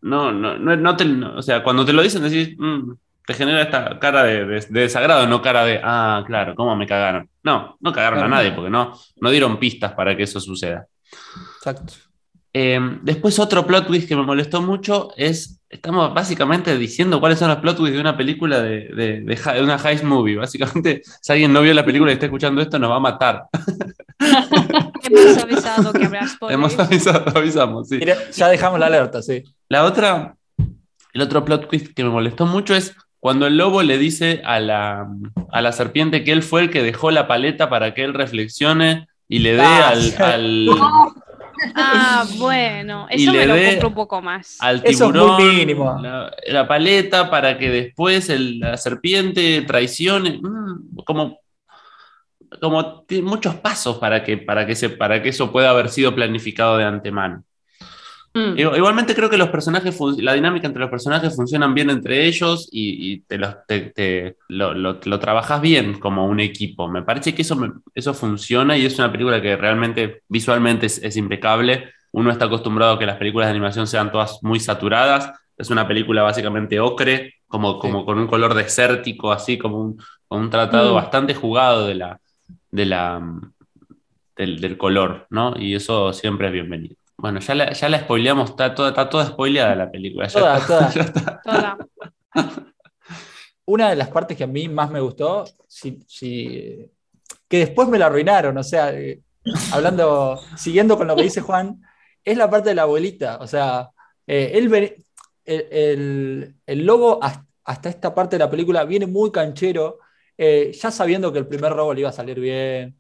[0.02, 2.92] no, no, no, te, o sea, cuando te lo dicen decís, mm,
[3.32, 7.30] te genera esta cara de, desagrado, no cara de, ah, claro, ¿cómo me cagaron?
[7.44, 10.86] No, no cagaron a nadie porque no, no dieron pistas para que eso suceda.
[11.58, 11.94] Exacto.
[12.54, 17.48] Em, después otro plot twist que me molestó mucho es, estamos básicamente diciendo cuáles son
[17.48, 20.36] los plot twists de una película de, de, una heist movie.
[20.36, 23.46] Básicamente, si alguien no vio la película y está escuchando esto, nos va a matar.
[25.04, 26.60] Hemos avisado que habrá spoilers.
[26.60, 28.00] Hemos avisado, avisamos, sí.
[28.34, 29.44] ya dejamos la alerta, sí.
[29.70, 30.36] La otra,
[31.14, 34.60] el otro plot twist que me molestó mucho es cuando el lobo le dice a
[34.60, 35.08] la,
[35.52, 39.08] a la serpiente que él fue el que dejó la paleta para que él reflexione
[39.30, 40.68] y le dé ah, al
[41.76, 44.58] Ah, bueno, eso me lo compro un poco más.
[44.60, 46.02] Al tiburón
[46.48, 50.40] La, paleta para que después la serpiente traicione.
[50.42, 51.40] Mm, como,
[52.60, 56.78] como muchos pasos para que, para, que se, para que eso pueda haber sido planificado
[56.78, 57.44] de antemano.
[58.34, 58.58] Mm.
[58.58, 63.20] Igualmente creo que los personajes, la dinámica entre los personajes funcionan bien entre ellos y,
[63.22, 63.38] te,
[64.48, 66.88] lo, lo, trabajas bien como un equipo.
[66.88, 67.58] Me parece que eso,
[67.94, 71.90] eso funciona y es una película que realmente visualmente es, impecable.
[72.12, 75.32] Uno está acostumbrado a que las películas de animación sean todas muy saturadas.
[75.58, 80.50] Es una película básicamente ocre, como, como con un color desértico, así como un, un
[80.50, 80.96] tratado mm.
[80.96, 82.22] bastante jugado de la,
[82.72, 83.22] de la,
[84.38, 85.54] del, del color, ¿no?
[85.60, 87.01] Y eso siempre es bienvenido.
[87.22, 90.28] Bueno, ya la, ya la spoileamos, está toda, está toda spoileada la película.
[90.28, 90.60] toda,
[91.46, 91.78] toda.
[93.66, 95.46] Una de las partes que a mí más me gustó,
[96.20, 96.90] que
[97.48, 99.22] después me la arruinaron, o sea, eh,
[99.72, 101.80] hablando, siguiendo con lo que dice Juan,
[102.24, 103.38] es la parte de la abuelita.
[103.40, 103.92] O sea,
[104.26, 104.96] eh, el,
[106.66, 110.00] el, lobo hasta esta parte de la película viene muy canchero,
[110.40, 112.98] eh, ya sabiendo que el primer robo le iba a salir bien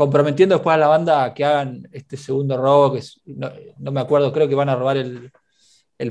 [0.00, 4.48] comprometiendo después a la banda que hagan este segundo robo, que no, me acuerdo, creo
[4.48, 5.30] que van a robar el,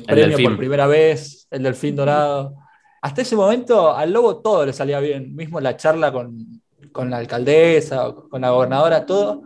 [0.05, 2.55] premio por primera vez, el delfín dorado.
[3.01, 6.61] Hasta ese momento al Lobo todo le salía bien, mismo la charla con,
[7.09, 9.41] la alcaldesa, con la gobernadora, todo.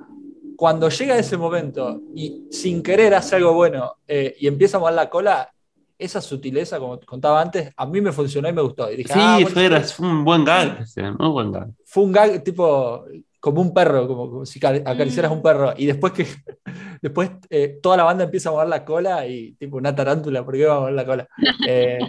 [0.58, 4.96] Cuando llega ese momento y sin querer hace algo bueno eh, y empieza a mover
[4.96, 5.54] la cola,
[5.98, 8.90] esa sutileza, como contaba antes, a mí me funcionó y me gustó.
[8.90, 10.86] sí, ah, fue, un buen gag,
[11.18, 11.70] muy buen gag.
[11.86, 13.06] Fue un gag tipo,
[13.44, 15.34] como un perro, como, si acariciaras mm.
[15.34, 16.26] un perro, y después que
[17.02, 20.54] después eh, toda la banda empieza a mover la cola y tipo una tarántula, ¿por
[20.56, 21.28] qué va a mover la cola?
[21.68, 22.00] Eh,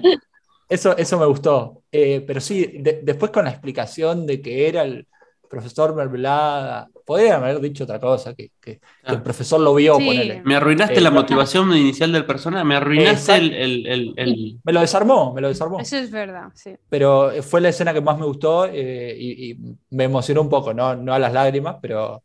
[0.69, 1.83] eso, eso me gustó.
[1.91, 5.09] Eh, pero sí, después con la explicación de que era el
[5.51, 9.23] profesor Mermelada, podrían haber dicho otra cosa, que, el ah.
[9.23, 9.99] profesor lo vio.
[9.99, 15.49] Me arruinaste la motivación inicial del personaje, me arruinaste el, Me lo desarmó, me lo
[15.49, 15.81] desarmó.
[15.81, 16.75] Eso es verdad, sí.
[16.89, 19.59] Pero fue la escena que más me gustó y,
[19.91, 22.23] me emocionó un poco, no, no a las lágrimas, pero,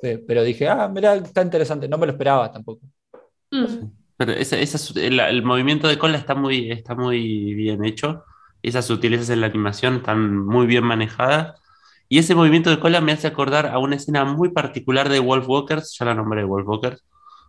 [0.00, 2.80] pero dije, ah, mira, está interesante, no me lo esperaba tampoco.
[3.50, 3.86] Mm.
[4.16, 8.24] Pero el, movimiento de cola está muy, está muy bien hecho.
[8.62, 11.60] Esas sutilezas en la animación están muy bien manejadas.
[12.08, 15.48] Y ese movimiento de cola me hace acordar a una escena muy particular de Wolf
[15.48, 17.04] Walkers, ya la nombré Wolf Walkers,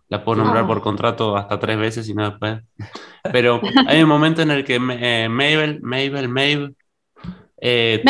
[0.08, 2.62] la puedo nombrar por contrato hasta tres veces y no después.
[3.32, 6.76] Pero hay un momento en el que eh, Mabel, Mabel, Mabel,
[7.60, 8.02] eh,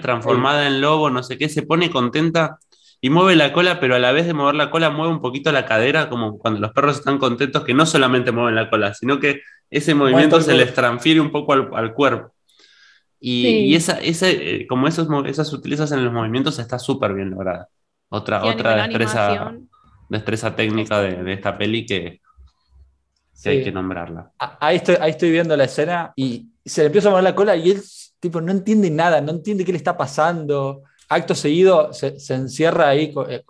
[0.00, 2.58] transformada en lobo, no sé qué, se pone contenta
[3.04, 5.50] y mueve la cola, pero a la vez de mover la cola mueve un poquito
[5.50, 9.18] la cadera, como cuando los perros están contentos, que no solamente mueven la cola, sino
[9.18, 12.32] que ese movimiento se les transfiere un poco al, cuerpo.
[13.24, 17.68] Y, esa, ese, como esos, esas sutilezas en los movimientos está súper bien lograda.
[18.08, 19.54] Otra, otra destreza,
[20.08, 22.20] destreza técnica de, esta peli que,
[23.44, 24.32] hay que nombrarla.
[24.38, 27.54] Ahí estoy, ahí estoy viendo la escena y se le empieza a mover la cola
[27.54, 27.82] y él
[28.18, 30.82] tipo, no entiende nada, no entiende qué le está pasando.
[31.08, 33.44] Acto seguido se, encierra ahí eh,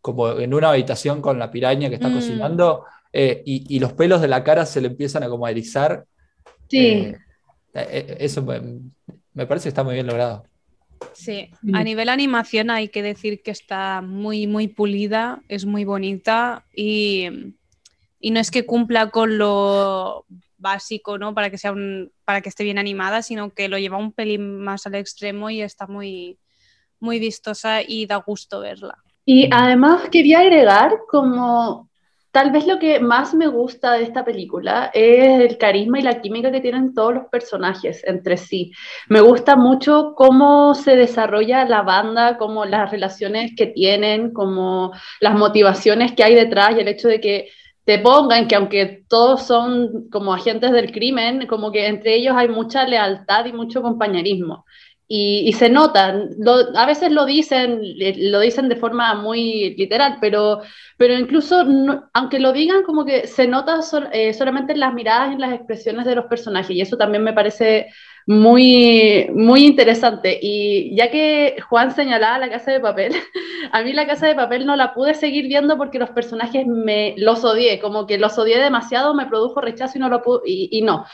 [0.00, 2.14] como en una habitación con la piraña que está mm.
[2.14, 6.06] cocinando eh, y, los pelos de la cara se le empiezan a como a erizar.
[6.68, 6.86] Sí.
[6.88, 7.16] Eh,
[7.82, 10.44] eso me, parece que está muy bien logrado.
[11.12, 16.64] Sí, a nivel animación hay que decir que está muy, muy pulida, es muy bonita
[16.74, 17.54] y,
[18.18, 20.24] y no es que cumpla con lo
[20.58, 21.34] básico, ¿no?
[21.34, 24.58] Para que sea un, para que esté bien animada, sino que lo lleva un pelín
[24.60, 26.38] más al extremo y está muy,
[26.98, 28.98] muy vistosa y da gusto verla.
[29.24, 31.85] Y además quería agregar como
[32.36, 36.20] tal vez lo que más me gusta de esta película es el carisma y la
[36.20, 38.72] química que tienen todos los personajes entre sí.
[39.08, 45.34] Me gusta mucho cómo se desarrolla la banda, como las relaciones que tienen, como las
[45.34, 47.48] motivaciones que hay detrás y el hecho de que
[47.86, 52.48] te pongan que aunque todos son como agentes del crimen, como que entre ellos hay
[52.48, 54.66] mucha lealtad y mucho compañerismo.
[55.08, 56.30] Y, se notan,
[56.74, 57.80] a veces lo dicen,
[58.16, 60.62] lo dicen de forma muy literal, pero,
[60.96, 61.64] pero incluso
[62.12, 63.78] aunque lo digan, como que se nota
[64.10, 67.22] eh, solamente en las miradas y en las expresiones de los personajes, y eso también
[67.22, 67.86] me parece
[68.26, 70.38] muy, muy interesante.
[70.42, 73.12] Y ya que Juan señalaba la casa de papel,
[73.72, 77.14] a mí la casa de papel no la pude seguir viendo porque los personajes me
[77.16, 80.82] los odié, como que los odié demasiado, me produjo rechazo y no lo pude, y,
[80.82, 81.06] no.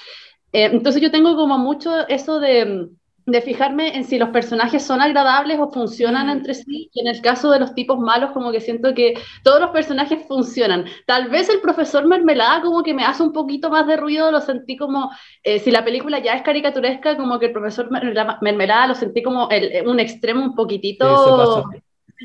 [0.52, 2.88] Eh, entonces yo tengo como mucho eso de
[3.26, 7.20] de fijarme en si los personajes son agradables o funcionan entre sí, y en el
[7.20, 10.86] caso de los tipos malos, como que siento que todos los personajes funcionan.
[11.06, 14.40] Tal vez el profesor Mermelada como que me hace un poquito más de ruido, lo
[14.40, 15.10] sentí como,
[15.42, 19.48] eh, si la película ya es caricaturesca, como que el profesor Mermelada lo sentí como
[19.50, 21.64] el, un extremo un poquitito...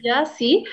[0.03, 0.63] ya, sí.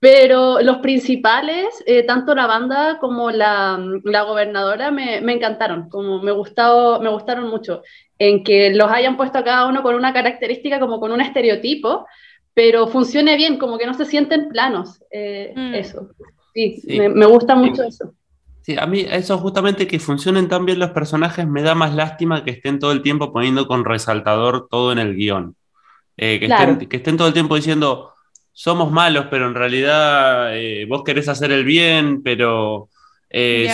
[0.00, 6.22] Pero los principales, eh, tanto la banda como la, la gobernadora, me, me, encantaron, como
[6.22, 7.82] me, gustado, me gustaron mucho
[8.18, 12.06] en que los hayan puesto a cada uno con una característica, como con un estereotipo,
[12.54, 15.00] pero funcione bien, como que no se sienten planos.
[15.10, 15.74] Eh, mm.
[15.74, 16.10] Eso.
[16.54, 18.12] Sí, Me, gusta mucho eso.
[18.62, 22.44] Sí, a mí eso justamente que funcionen tan bien los personajes me da más lástima
[22.44, 25.54] que estén todo el tiempo poniendo con resaltador todo en el guion.
[26.16, 28.12] Eh, que, estén, que, estén, todo el tiempo diciendo,
[28.58, 32.88] somos malos, pero en realidad eh, vos querés hacer el bien, pero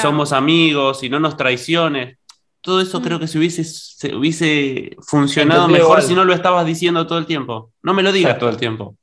[0.02, 2.18] somos amigos y no nos traiciones
[2.64, 3.20] todo eso creo mm.
[3.20, 7.72] que se hubiese, se hubiese funcionado mejor si no lo estabas diciendo todo el tiempo.
[7.82, 8.96] No me lo digas todo el tiempo.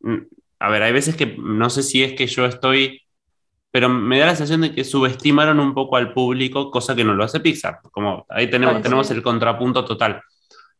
[0.00, 0.18] Mm,
[0.58, 3.00] a ver, hay veces que no sé si es que yo estoy,
[3.70, 7.14] pero me da la sensación de que subestimaron un poco al público, cosa que no
[7.14, 7.78] lo hace Pixar.
[7.90, 10.20] Como ahí tenemos, tenemos el contrapunto total.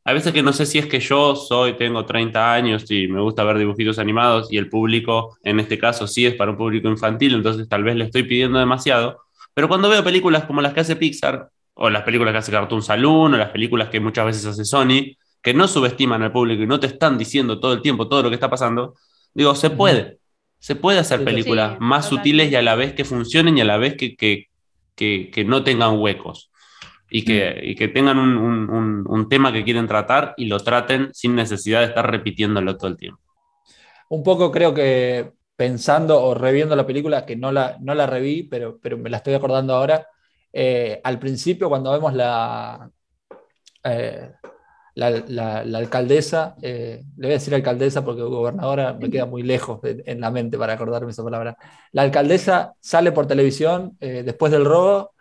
[0.09, 3.21] Hay veces que no sé si es que yo soy, tengo 30 años y me
[3.21, 6.88] gusta ver dibujitos animados y el público, en este caso, sí es para un público
[6.88, 9.21] infantil, entonces tal vez le estoy pidiendo demasiado.
[9.53, 12.81] Pero cuando veo películas como las que hace Pixar, o las películas que hace Cartoon
[12.81, 16.66] Saloon, o las películas que muchas veces hace Sony, que no subestiman al público y
[16.66, 18.94] no te están diciendo todo el tiempo todo lo que está pasando,
[19.35, 20.21] digo, se puede.
[20.59, 23.77] Se puede hacer películas más sutiles y a la vez que funcionen y a la
[23.77, 26.51] vez que, que, no tengan huecos.
[27.11, 31.81] Y que, que tengan un, un, tema que quieren tratar y lo traten sin necesidad
[31.81, 33.23] de estar repitiéndolo todo el tiempo.
[34.11, 38.42] Un poco creo que pensando o reviendo la película, que no la, no la reví,
[38.44, 40.07] pero, pero me la estoy acordando ahora,
[40.53, 42.90] eh, al principio, cuando vemos la,
[43.85, 44.33] eh,
[44.94, 50.21] la, alcaldesa, eh, le voy a decir alcaldesa porque gobernadora me queda muy lejos en
[50.21, 51.57] la mente para acordarme esa palabra.
[51.92, 55.12] La alcaldesa sale por televisión después del robo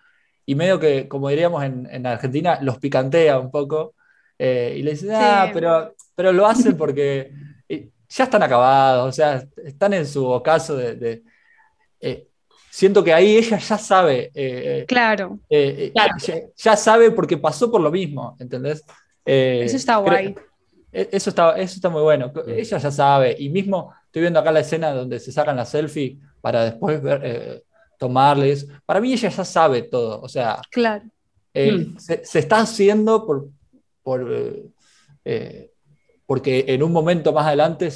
[0.47, 3.93] y medio que, como diríamos en, Argentina, los picantea un poco
[4.39, 7.31] y le dice, ah, pero, pero lo hacen porque
[8.09, 11.21] ya están acabados, o sea, están en su ocaso de
[12.77, 14.29] siento que ahí ella ya sabe.
[14.35, 15.39] Eh, claro.
[15.49, 18.83] Eh, eh, ya, sabe porque pasó por lo mismo, ¿entendés?
[19.25, 20.35] eso está guay.
[20.91, 22.31] E, eso está, eso está muy bueno.
[22.45, 23.35] Ella ya sabe.
[23.39, 27.63] Y mismo estoy viendo acá la escena donde se sacan la selfie para después ver,
[27.97, 28.67] tomarles.
[28.85, 30.21] Para mí ella ya sabe todo.
[30.21, 31.05] O sea, claro.
[31.53, 31.97] Mm.
[31.97, 33.49] se, está haciendo por,
[34.03, 34.27] por
[36.27, 37.89] porque en un momento más adelante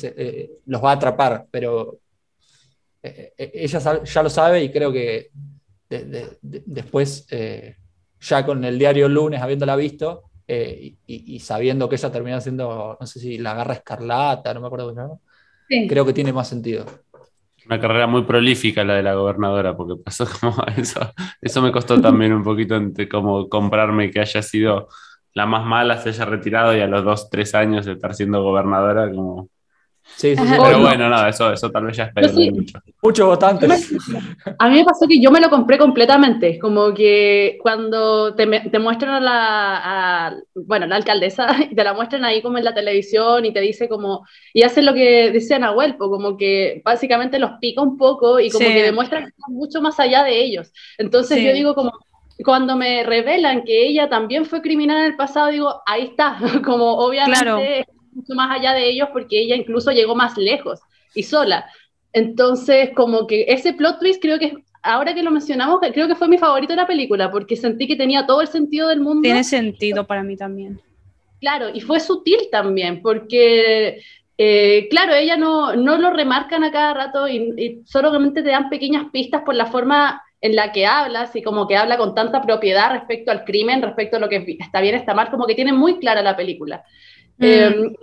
[0.65, 1.99] los va a atrapar, pero
[3.03, 5.31] eh, eh, ella ya lo sabe y creo que
[5.89, 7.75] después, eh,
[8.19, 13.19] ya con el diario lunes, habiéndola visto y, sabiendo que ella termina siendo, no sé
[13.19, 15.21] si la garra escarlata, no me acuerdo cómo
[15.87, 16.85] creo que tiene más sentido.
[17.71, 20.99] Una carrera muy prolífica la de la gobernadora, porque pasó como eso.
[21.41, 22.77] Eso me costó también un poquito
[23.09, 24.89] como comprarme que haya sido
[25.33, 28.43] la más mala, se haya retirado y a los dos, tres años de estar siendo
[28.43, 29.49] gobernadora, como
[30.15, 32.79] Sí, sí, Pero bueno, nada, eso, eso tal vez ya es mucho.
[33.01, 33.91] Muchos votantes.
[34.59, 38.79] A mí me pasó que yo me lo compré completamente, como que cuando te, te
[38.79, 43.45] muestran a la, bueno, la alcaldesa, y te la muestran ahí como en la televisión
[43.45, 47.81] y te dice como, y hacen lo que dice Nahuel, como que básicamente los pica
[47.81, 50.71] un poco y como que demuestran que están mucho más allá de ellos.
[50.97, 51.91] Entonces yo digo como,
[52.43, 56.97] cuando me revelan que ella también fue criminal en el pasado, digo, ahí está, como
[56.97, 60.79] obviamente mucho más allá de ellos porque ella incluso llegó más lejos
[61.13, 61.65] y sola.
[62.13, 64.53] Entonces, como que ese plot twist creo que
[64.83, 67.95] ahora que lo mencionamos, creo que fue mi favorito de la película porque sentí que
[67.95, 69.21] tenía todo el sentido del mundo.
[69.21, 70.79] Tiene sentido para mí también.
[71.39, 74.01] Claro, y fue sutil también porque,
[74.37, 78.69] eh, claro, ella no, no, lo remarcan a cada rato y, y solamente te dan
[78.69, 82.41] pequeñas pistas por la forma en la que hablas y como que habla con tanta
[82.41, 85.71] propiedad respecto al crimen, respecto a lo que está bien, está mal, como que tiene
[85.71, 86.83] muy clara la película.
[87.37, 87.45] Mm.
[87.45, 87.93] Em,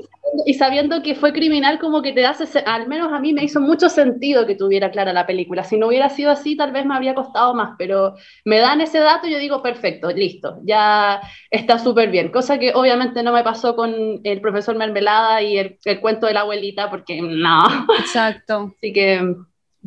[0.44, 3.60] y sabiendo que fue criminal, como que te hace, al menos a mí me hizo
[3.60, 5.64] mucho sentido que tuviera clara la película.
[5.64, 8.14] Si no hubiera sido así, tal vez me habría costado más, pero
[8.44, 11.20] me dan ese dato y yo digo, perfecto, listo, ya
[11.50, 12.30] está súper bien.
[12.30, 16.34] Cosa que obviamente no me pasó con el profesor Mermelada y el, el cuento de
[16.34, 17.62] la abuelita, porque no.
[17.98, 18.72] Exacto.
[18.78, 19.34] Así que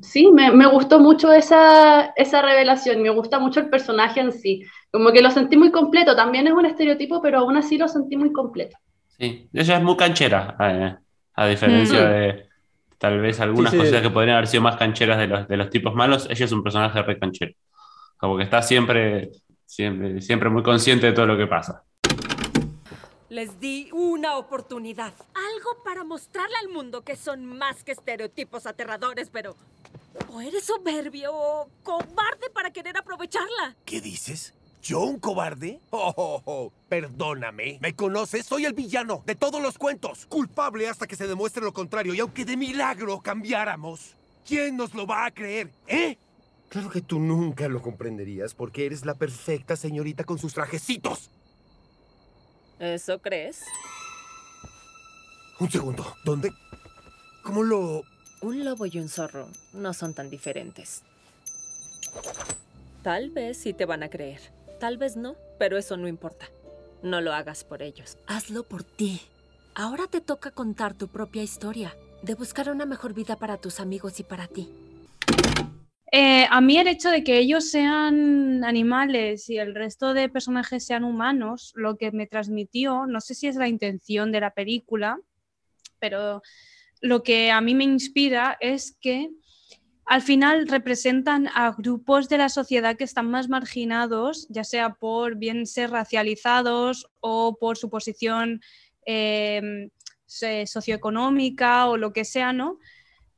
[0.02, 4.64] sí, me, me, gustó mucho esa, esa revelación, me gusta mucho el personaje en sí.
[4.92, 8.18] Como que lo sentí muy completo, también es un estereotipo, pero aún así lo sentí
[8.18, 8.78] muy completo.
[9.22, 10.96] Sí, ella es muy canchera, eh,
[11.36, 12.10] a diferencia mm.
[12.10, 12.50] de
[12.98, 15.94] tal vez algunas cosas que podrían haber sido más cancheras de los, de los tipos
[15.94, 17.54] malos, ella es un personaje re canchero.
[18.18, 19.30] Como que está siempre,
[19.64, 21.84] siempre, siempre muy consciente de todo lo que pasa.
[23.30, 25.14] Les di una oportunidad.
[25.36, 29.56] Algo para mostrarle al mundo que son más que estereotipos aterradores, pero...
[30.30, 33.76] O eres soberbio o cobarde para querer aprovecharla.
[33.86, 34.56] ¿Qué dices?
[34.82, 35.80] ¿Yo un cobarde?
[35.92, 37.78] Oh, oh, oh, perdóname.
[37.82, 38.46] ¿Me conoces?
[38.46, 40.26] Soy el villano de todos los cuentos.
[40.26, 42.16] Culpable hasta que se demuestre lo contrario.
[42.16, 44.16] Y aunque de milagro cambiáramos,
[44.48, 45.70] ¿quién nos lo va a creer?
[45.88, 46.18] ¿Eh?
[46.70, 51.30] Claro que tú nunca lo comprenderías porque eres la perfecta señorita con sus trajecitos.
[52.80, 53.62] ¿Eso crees?
[55.60, 56.16] Un segundo.
[56.24, 56.52] ¿Dónde?
[57.44, 58.04] ¿Cómo lo...?
[58.42, 61.04] Un lobo y un zorro no son tan diferentes.
[63.04, 64.42] Tal vez sí te van a creer.
[64.82, 66.48] Tal vez no, pero eso no importa.
[67.04, 68.18] No lo hagas por ellos.
[68.26, 69.22] Hazlo por ti.
[69.76, 74.20] Ahora te toca contar tu propia historia, de buscar una mejor vida para tus amigos
[74.20, 74.70] y para ti.
[76.12, 80.84] Eh, a mí el hecho de que ellos sean animales y el resto de personajes
[80.84, 85.20] sean humanos, lo que me transmitió, no sé si es la intención de la película,
[86.00, 86.42] pero
[87.02, 89.30] lo que a mí me inspira es que
[90.12, 95.38] al final representan a grupos de la sociedad que están más marginados, ya sea por
[95.38, 98.60] bien ser racializados o por su posición
[99.06, 99.90] em,
[100.26, 102.78] socioeconómica o lo que sea, ¿no?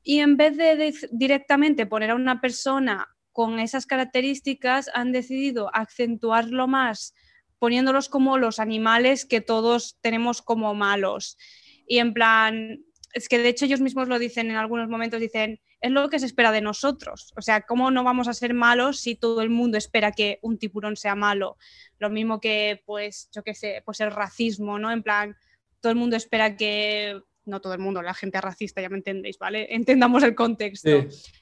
[0.01, 6.65] Y en vez de, directamente poner a una persona con esas características, han decidido acentuarlo
[6.67, 7.13] más
[7.59, 11.37] poniéndolos como los animales que todos tenemos como malos.
[11.85, 15.59] Y en plan, es que de hecho ellos mismos lo dicen en algunos momentos, dicen,
[15.83, 17.33] es lo que se espera de nosotros.
[17.35, 20.57] O sea, ¿cómo no vamos a ser malos si todo el mundo espera que un
[20.57, 21.57] tiburón sea malo?
[21.99, 24.91] Lo mismo que, pues, yo qué sé, pues el racismo, ¿no?
[24.91, 25.35] En plan,
[25.81, 29.37] todo el mundo espera que, no todo el mundo, la gente racista, ya me entendéis,
[29.37, 29.67] ¿vale?
[29.75, 30.89] Entendamos el contexto.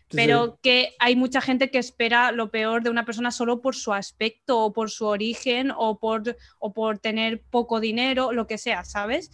[0.09, 3.93] Pero que hay mucha gente que espera lo peor de una persona solo por su
[3.93, 8.85] aspecto o por su origen o por, o por tener poco dinero, lo que sea,
[8.85, 9.29] ¿sabes?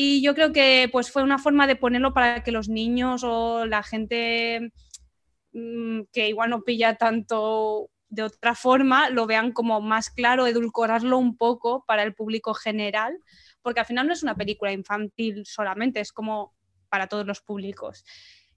[0.00, 3.66] Y yo creo que pues fue una forma de ponerlo para que los niños o
[3.66, 4.70] la gente
[5.52, 11.18] mm, que igual no pilla tanto de otra forma lo vean como más claro, edulcorarlo
[11.18, 13.18] un poco para el público general,
[13.60, 16.54] porque al final no es una película infantil solamente, es como
[16.88, 18.04] para todos los públicos.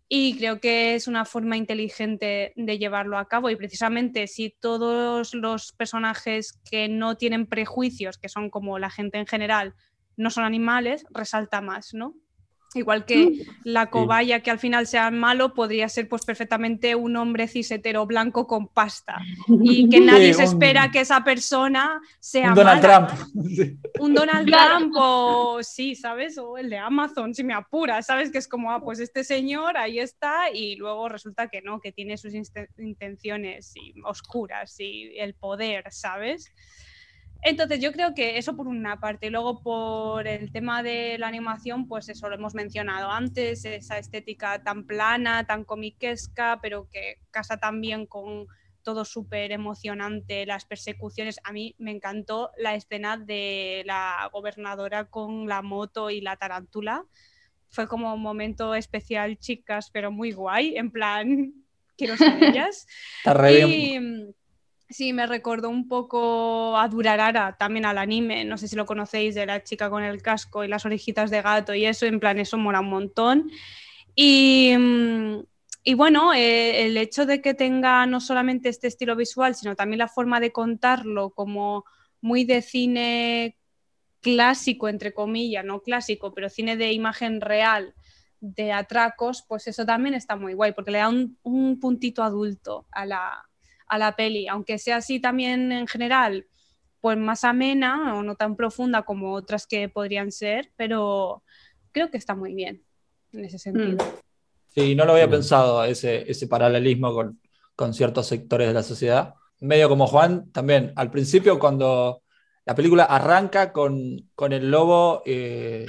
[0.07, 3.49] Y creo que es una forma inteligente de llevarlo a cabo.
[3.49, 9.17] Y precisamente si todos los personajes que no tienen prejuicios, que son como la gente
[9.17, 9.73] en general,
[10.22, 12.15] no son animales, resalta más, ¿no?
[12.74, 13.34] Igual que mm.
[13.65, 18.47] la cobaya que al final sea malo podría ser pues perfectamente un hombre cisetero blanco
[18.47, 19.17] con pasta
[19.61, 23.09] y que nadie se espera que esa persona sea un Donald Trump.
[23.99, 26.38] Un Donald Trump o sí, ¿sabes?
[26.38, 28.32] O el de Amazon, si me apura, ¿sabes?
[28.32, 31.91] Que es como, ah, pues este señor ahí está y luego resulta que no, que
[31.91, 32.34] tiene sus
[32.78, 36.51] intenciones oscuras y el poder, ¿sabes?
[37.43, 39.29] Entonces yo creo que eso por una parte.
[39.31, 44.63] Luego por el tema de la animación, pues eso lo hemos mencionado antes, esa estética
[44.63, 48.47] tan plana, tan comiquesca, pero que casa también con
[48.83, 51.39] todo súper emocionante, las persecuciones.
[51.43, 57.05] A mí me encantó la escena de la gobernadora con la moto y la tarántula.
[57.69, 61.53] Fue como un momento especial, chicas, pero muy guay, en plan,
[61.97, 62.87] quiero ser ellas.
[63.49, 63.97] y,
[64.91, 69.35] Sí, me recordó un poco a Durarara, también al anime, no sé si lo conocéis,
[69.35, 72.39] de la chica con el casco y las orejitas de gato y eso, en plan,
[72.39, 73.49] eso mola un montón.
[74.15, 75.43] Y, mm,
[75.83, 79.99] y bueno, eh, el hecho de que tenga no solamente este estilo visual, sino también
[79.99, 81.85] la forma de contarlo como
[82.21, 83.57] muy de cine
[84.21, 87.95] clásico, entre comillas, no clásico, pero cine de imagen real,
[88.41, 92.87] de atracos, pues eso también está muy guay, porque le da un, un puntito adulto
[92.91, 93.51] a la,
[93.91, 96.47] a la peli, aunque sea así también en general,
[97.01, 101.43] pues más amena o no tan profunda como otras que podrían ser, pero
[101.91, 102.81] creo que está muy bien
[103.33, 103.97] en ese sentido.
[103.97, 104.19] Mm.
[104.69, 107.41] Sí, no lo había pensado ese, ese paralelismo con,
[107.75, 109.33] con, ciertos sectores de la sociedad.
[109.59, 112.23] Medio como Juan, también al principio cuando
[112.63, 115.85] la película arranca con, con el lobo eh,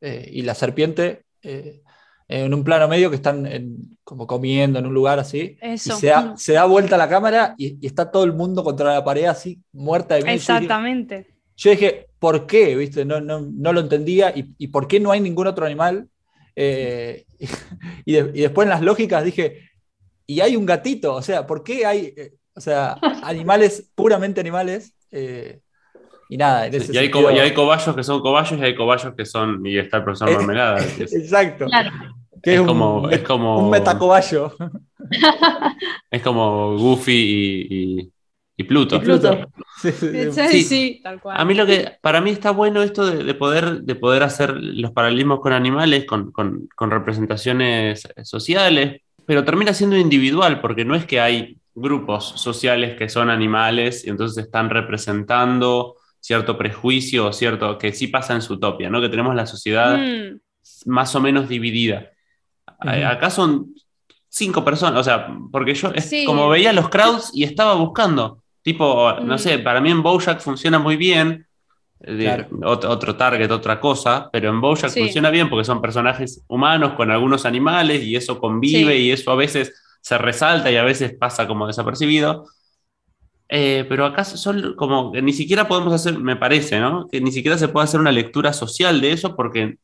[0.00, 1.82] eh, y la serpiente eh,
[2.28, 3.48] en un plano medio que están
[4.04, 6.36] como comiendo en un lugar así, y se, da, mm.
[6.36, 10.14] se da vuelta la cámara y, está todo el mundo contra la pared así, muerta
[10.14, 10.36] de miedo.
[10.36, 11.26] Exactamente.
[11.56, 12.76] Yo dije, ¿por qué?
[12.76, 13.04] ¿Viste?
[13.04, 16.08] No, no, no lo entendía y, y, por qué no hay ningún otro animal
[16.60, 17.24] eh,
[18.04, 19.70] y, después en las lógicas dije,
[20.26, 24.92] y hay un gatito, o sea, ¿por qué hay, eh, o sea, animales, puramente animales?
[25.12, 25.60] Eh,
[26.28, 29.14] y nada, en ese y, hay y, hay cobayos que son cobayos y hay cobayos
[29.14, 30.84] que son, y está el profesor Mermelada.
[30.98, 31.66] Exacto.
[32.42, 34.54] Que es, como, es como un metacoballo.
[36.10, 38.12] Es como Goofy y,
[38.56, 39.00] y Pluto.
[39.80, 41.40] Sí, sí, tal cual.
[41.40, 44.90] A mí lo que, para mí está bueno esto de, poder, de poder hacer los
[44.90, 51.20] paralelismos con animales, con, con, representaciones sociales, pero termina siendo individual, porque no es que
[51.20, 57.92] hay grupos sociales que son animales y entonces están representando cierto prejuicio o cierto que
[57.92, 59.00] sí pasa en su utopia, ¿no?
[59.00, 60.40] Que tenemos la sociedad mm.
[60.86, 62.10] más o menos dividida.
[62.80, 63.74] Acá son
[64.28, 65.92] cinco personas, o sea, porque yo
[66.26, 69.38] como veía los crowds y estaba buscando Tipo, no mm.
[69.38, 71.46] sé, para mí en Bojack funciona muy bien.
[72.00, 77.10] Eh, otro, target, otra cosa, pero en Bojack funciona bien porque son personajes humanos con
[77.10, 81.48] algunos animales y eso convive y eso a veces se resalta y a veces pasa
[81.48, 82.44] como desapercibido.
[83.48, 87.08] Eh, pero acá son como que ni siquiera podemos hacer, me parece, ¿no?
[87.08, 89.78] Que ni siquiera se puede hacer una lectura social de eso porque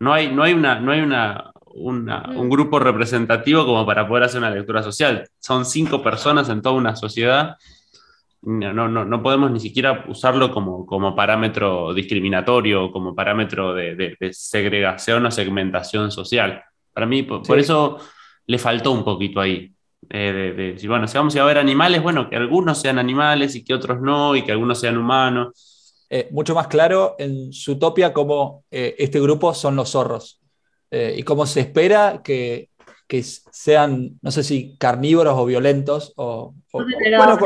[0.00, 1.50] no hay, no hay, una, no hay una,
[1.80, 2.36] mm.
[2.36, 5.28] un grupo representativo como para poder hacer una lectura social.
[5.38, 7.56] Son cinco personas en toda una sociedad
[8.42, 15.26] no, no, no podemos ni siquiera usarlo como, como parámetro discriminatorio, como parámetro de, segregación
[15.26, 16.62] o segmentación social.
[16.92, 17.98] Para mí, por, eso
[18.46, 19.72] le faltó un poquito ahí.
[20.08, 23.64] Eh, de, de, bueno, si vamos a ver animales, bueno, que algunos sean animales y
[23.64, 26.06] que otros no, y que algunos sean humanos.
[26.08, 30.40] Eh, mucho más claro en Zootopia cómo eh, este grupo son los zorros
[30.90, 32.70] y cómo se espera que,
[33.06, 36.84] que, sean, no sé si carnívoros o violentos, o, o
[37.16, 37.38] bueno,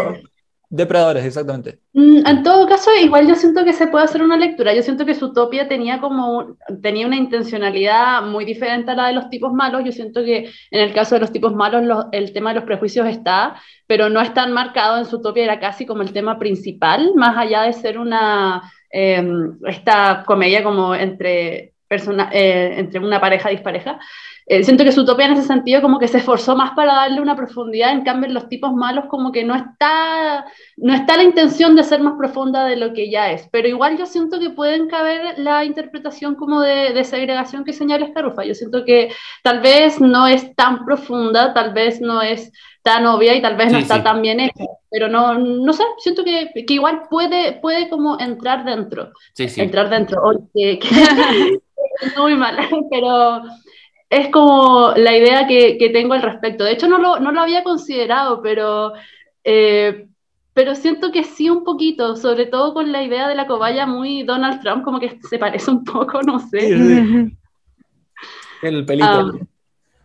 [0.74, 1.80] Depredadores, exactamente.
[1.92, 4.72] Mm, en todo caso, igual yo siento que se puede hacer una lectura.
[4.72, 9.28] Yo siento que Zootopia tenía como tenía una intencionalidad muy diferente a la de los
[9.28, 9.84] tipos malos.
[9.84, 13.06] Yo siento que en el caso de los tipos malos el tema de los prejuicios
[13.06, 17.36] está, pero no es tan marcado en Zootopia, era casi como el tema principal, más
[17.36, 23.98] allá de ser una em, esta comedia como entre, persona, eh, entre una pareja dispareja.
[24.46, 27.36] Eh, siento que utopía en ese sentido como que se esforzó más para darle una
[27.36, 30.44] profundidad, en cambio en los tipos malos como que no está,
[30.78, 33.96] no está la intención de ser más profunda de lo que ya es, pero igual
[33.98, 38.54] yo siento que pueden caber la interpretación como de, de segregación que señala Escarufa, yo
[38.54, 39.10] siento que
[39.44, 42.50] tal vez no es tan profunda, tal vez no es
[42.82, 46.24] tan obvia y tal vez no está tan bien hecha, pero no, no sé, siento
[46.24, 50.20] que, que, igual puede, puede como entrar dentro, entrar dentro,
[50.52, 50.80] que,
[52.18, 52.56] muy mal,
[52.90, 53.42] pero
[54.10, 56.64] es como la idea que, que, tengo al respecto.
[56.64, 58.92] De hecho, no lo, no lo había considerado, pero,
[59.44, 60.08] eh,
[60.52, 64.22] pero siento que sí un poquito, sobre todo con la idea de la cobaya muy
[64.22, 66.68] Donald Trump, como que se parece un poco, no sé.
[68.62, 69.06] El pelito.
[69.06, 69.32] Ah,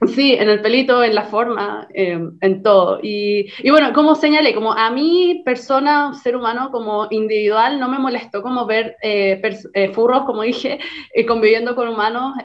[0.06, 3.00] Sí, en el pelito, en la forma, em, en todo.
[3.02, 7.98] Y, y, bueno, como señalé, como a mí, persona, ser humano, como individual, no me
[7.98, 9.42] molestó como ver eh,
[9.74, 10.78] eh, furros, como dije,
[11.14, 12.36] eh, conviviendo con humanos.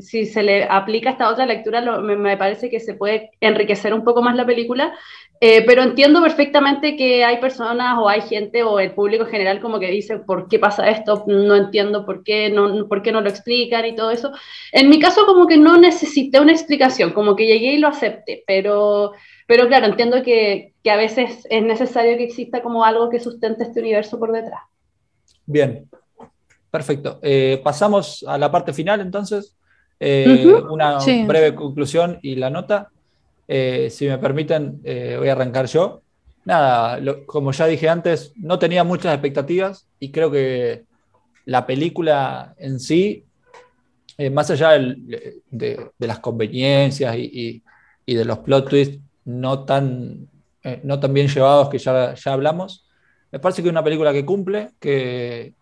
[0.00, 4.04] si se le aplica esta otra lectura, me, me, parece que se puede enriquecer un
[4.04, 4.94] poco más la película.
[5.42, 9.60] Eh, pero entiendo perfectamente que hay personas o hay gente o el público en general
[9.60, 11.24] como que dice, ¿por qué pasa esto?
[11.26, 14.32] No entiendo por qué no, por qué no lo explican y todo eso.
[14.70, 18.44] En mi caso como que no necesité una explicación, como que llegué y lo acepté,
[18.46, 19.12] pero,
[19.46, 23.64] pero claro, entiendo que, que a veces es necesario que exista como algo que sustente
[23.64, 24.60] este universo por detrás.
[25.46, 25.88] Bien,
[26.70, 27.18] perfecto.
[27.22, 29.56] Eh, pasamos a la parte final entonces.
[29.98, 32.90] Eh, una breve conclusión y la nota.
[33.52, 36.02] Eh, si me permiten, eh, voy a arrancar yo.
[36.44, 40.84] Nada, como ya dije antes, no tenía muchas expectativas y creo que
[41.46, 43.24] la película en sí,
[44.18, 47.60] eh, más allá de, las conveniencias y,
[48.06, 50.28] de los plot twists no tan,
[50.84, 52.88] no tan bien llevados que ya, ya hablamos,
[53.32, 55.54] me parece que es una película que cumple, que,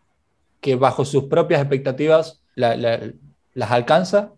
[0.60, 4.32] que bajo sus propias expectativas las alcanza,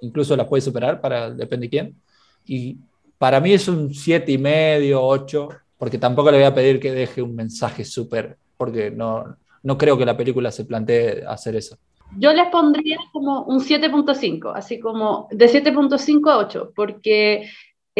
[0.00, 2.07] incluso las puede superar para depende de quién.
[2.48, 2.78] Y
[3.18, 6.92] para mí es un siete y medio, 8, porque tampoco le voy a pedir que
[6.92, 11.76] deje un mensaje súper, porque no, no creo que la película se plantee hacer eso.
[12.16, 17.50] Yo les pondría como un 7.5, así como de 7.5 a 8, porque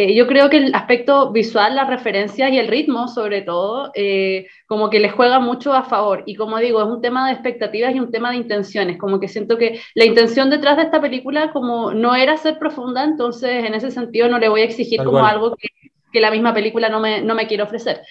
[0.00, 4.46] eh, yo creo que el aspecto visual, las referencias y el ritmo, sobre todo, eh,
[4.68, 6.22] como que les juega mucho a favor.
[6.24, 8.96] Y como digo, es un tema de expectativas y un tema de intenciones.
[8.96, 13.02] Como que siento que la intención detrás de esta película como no era ser profunda,
[13.02, 15.66] entonces en ese sentido no le voy a exigir como algo que,
[16.12, 18.02] que, la misma película no me, no me quiere ofrecer.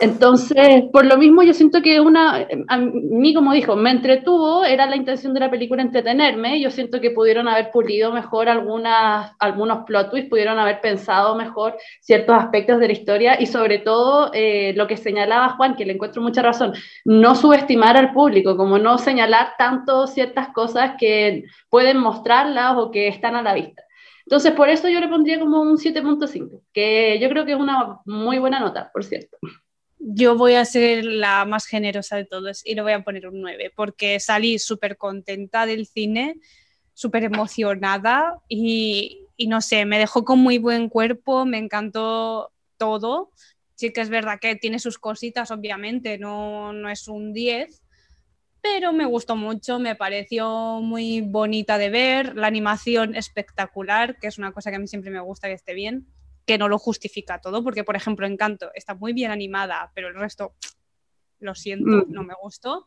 [0.00, 4.86] Entonces, por lo mismo, yo siento que una, a mí, como dijo, me entretuvo, era
[4.86, 9.84] la intención de la película entretenerme, yo siento que pudieron haber pulido mejor algunas, algunos
[9.86, 14.72] plot twists, pudieron haber pensado mejor ciertos aspectos de la historia y sobre todo eh,
[14.76, 16.72] lo que señalaba Juan, que le encuentro mucha razón,
[17.04, 23.06] no subestimar al público, como no señalar tanto ciertas cosas que pueden mostrarlas o que
[23.08, 23.82] están a la vista.
[24.26, 28.00] Entonces, por eso yo le pondría como un 7.5, que yo creo que es una
[28.06, 29.38] muy buena nota, por cierto
[30.06, 33.40] yo voy a ser la más generosa de todos y le voy a poner un
[33.40, 36.36] 9, porque salí súper contenta del cine,
[36.92, 43.32] súper emocionada y, y, no sé, me dejó con muy buen cuerpo, me encantó todo.
[43.76, 47.82] Sí que es verdad que tiene sus cositas, obviamente, no, no es un 10,
[48.60, 54.36] pero me gustó mucho, me pareció muy bonita de ver, la animación espectacular, que es
[54.38, 56.06] una cosa que a mí siempre me gusta que esté bien
[56.46, 60.14] que no lo justifica todo, porque por ejemplo Encanto está muy bien animada, pero el
[60.14, 60.54] resto,
[61.40, 62.12] lo siento, mm.
[62.12, 62.86] no me gustó.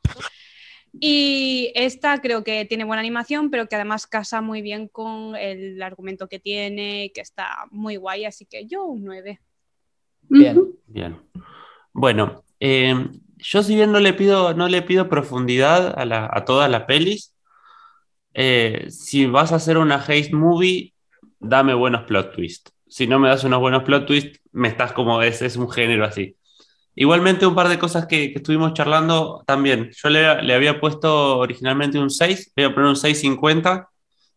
[0.99, 5.81] Y esta creo que tiene buena animación, pero que además casa muy bien con el
[5.81, 9.39] argumento que tiene, que está muy guay, así que yo un 9.
[10.29, 10.73] Bien.
[10.87, 11.17] Bien.
[11.93, 12.95] Bueno, eh,
[13.37, 17.35] yo si bien no le pido, no le pido profundidad a, todas las pelis,
[18.33, 20.93] eh, si vas a hacer una haste movie,
[21.39, 25.21] dame buenos plot twists si no me das unos buenos plot twists, me estás como,
[25.21, 26.35] es, es un género así.
[26.95, 29.91] Igualmente, un par de cosas que, estuvimos charlando también.
[29.91, 33.87] Yo le, le, había puesto originalmente un 6, voy a poner un 6.50,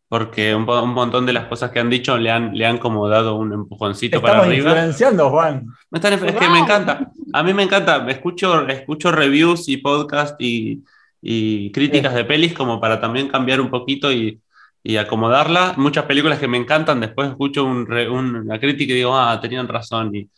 [0.09, 3.09] porque un, un, montón de las cosas que han dicho le han, le han como
[3.09, 4.73] dado un empujoncito para arriba.
[4.73, 5.67] influenciando, Juan.
[5.93, 7.11] es que me encanta.
[7.33, 8.05] A mí me encanta.
[8.11, 10.85] Escucho, escucho reviews y podcasts y,
[11.23, 14.41] y críticas de pelis como para también cambiar un poquito y,
[14.83, 15.75] y acomodarla.
[15.77, 20.15] Muchas películas que me encantan, después escucho una crítica y digo, ah, tenían razón.
[20.15, 20.31] Y,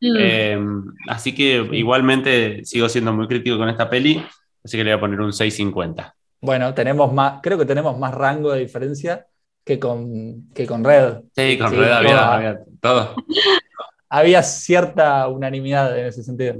[0.00, 0.16] mm.
[0.16, 4.24] em, así que igualmente sigo siendo muy crítico con esta peli,
[4.64, 6.12] así que le voy a poner un 6.50.
[6.40, 9.26] Bueno, tenemos más, creo que tenemos más rango de diferencia
[9.64, 11.22] que con, que con Red.
[11.34, 13.14] Sí, con Red había, todo.
[14.08, 16.56] había cierta unanimidad en ese sentido.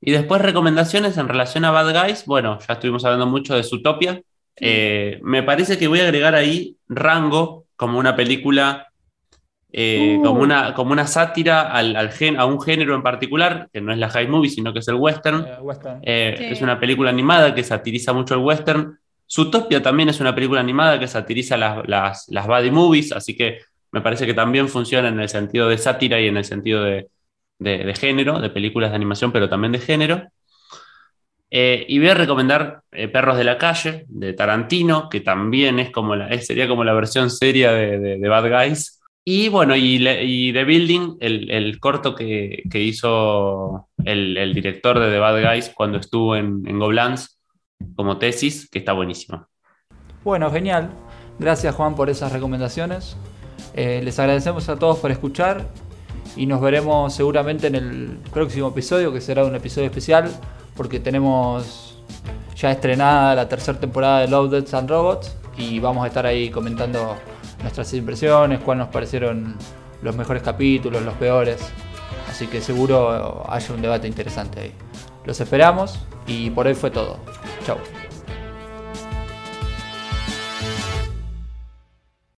[0.00, 2.26] Y después recomendaciones en relación a Bad Guys.
[2.26, 4.22] Bueno, ya estuvimos hablando mucho de Zootopia,
[4.60, 8.88] eh, me parece que voy a agregar ahí Rango como una película,
[9.72, 10.42] eh, como, uh.
[10.42, 13.98] una, como una sátira al, al gen, a un género en particular, que no es
[13.98, 15.46] la high movie, sino que es el western.
[16.02, 18.98] Eh, es una película animada que satiriza mucho el western.
[19.28, 23.60] Zootopia también es una película animada que satiriza las, las, las body movies, así que
[23.90, 27.08] me parece que también funciona en el sentido de sátira y en el sentido de,
[27.58, 30.28] de género, de películas de animación, pero también de género.
[31.56, 35.92] Eh, y voy a recomendar eh, Perros de la Calle, de Tarantino, que también es
[35.92, 39.00] como la, sería como la versión seria de, Bad Guys.
[39.24, 45.70] Y bueno, y, The Building, el, corto que, hizo el, director de The Bad Guys
[45.72, 47.40] cuando estuvo en, en Goblans
[47.94, 49.46] como tesis, que está buenísimo.
[50.24, 50.90] Bueno, genial.
[51.38, 53.16] Gracias Juan por esas recomendaciones.
[53.74, 55.68] Eh, les agradecemos a todos por escuchar
[56.34, 60.32] y nos veremos seguramente en el próximo episodio, que será un episodio especial
[60.76, 61.98] porque tenemos
[62.56, 66.50] ya estrenada la tercera temporada de Love, Deaths and Robots y vamos a estar ahí
[66.50, 67.16] comentando
[67.62, 69.56] nuestras impresiones, cuáles nos parecieron
[70.02, 71.60] los mejores capítulos, los peores.
[72.28, 74.74] Así que seguro haya un debate interesante ahí.
[75.24, 77.18] Los esperamos y por hoy fue todo.
[77.64, 77.78] Chao.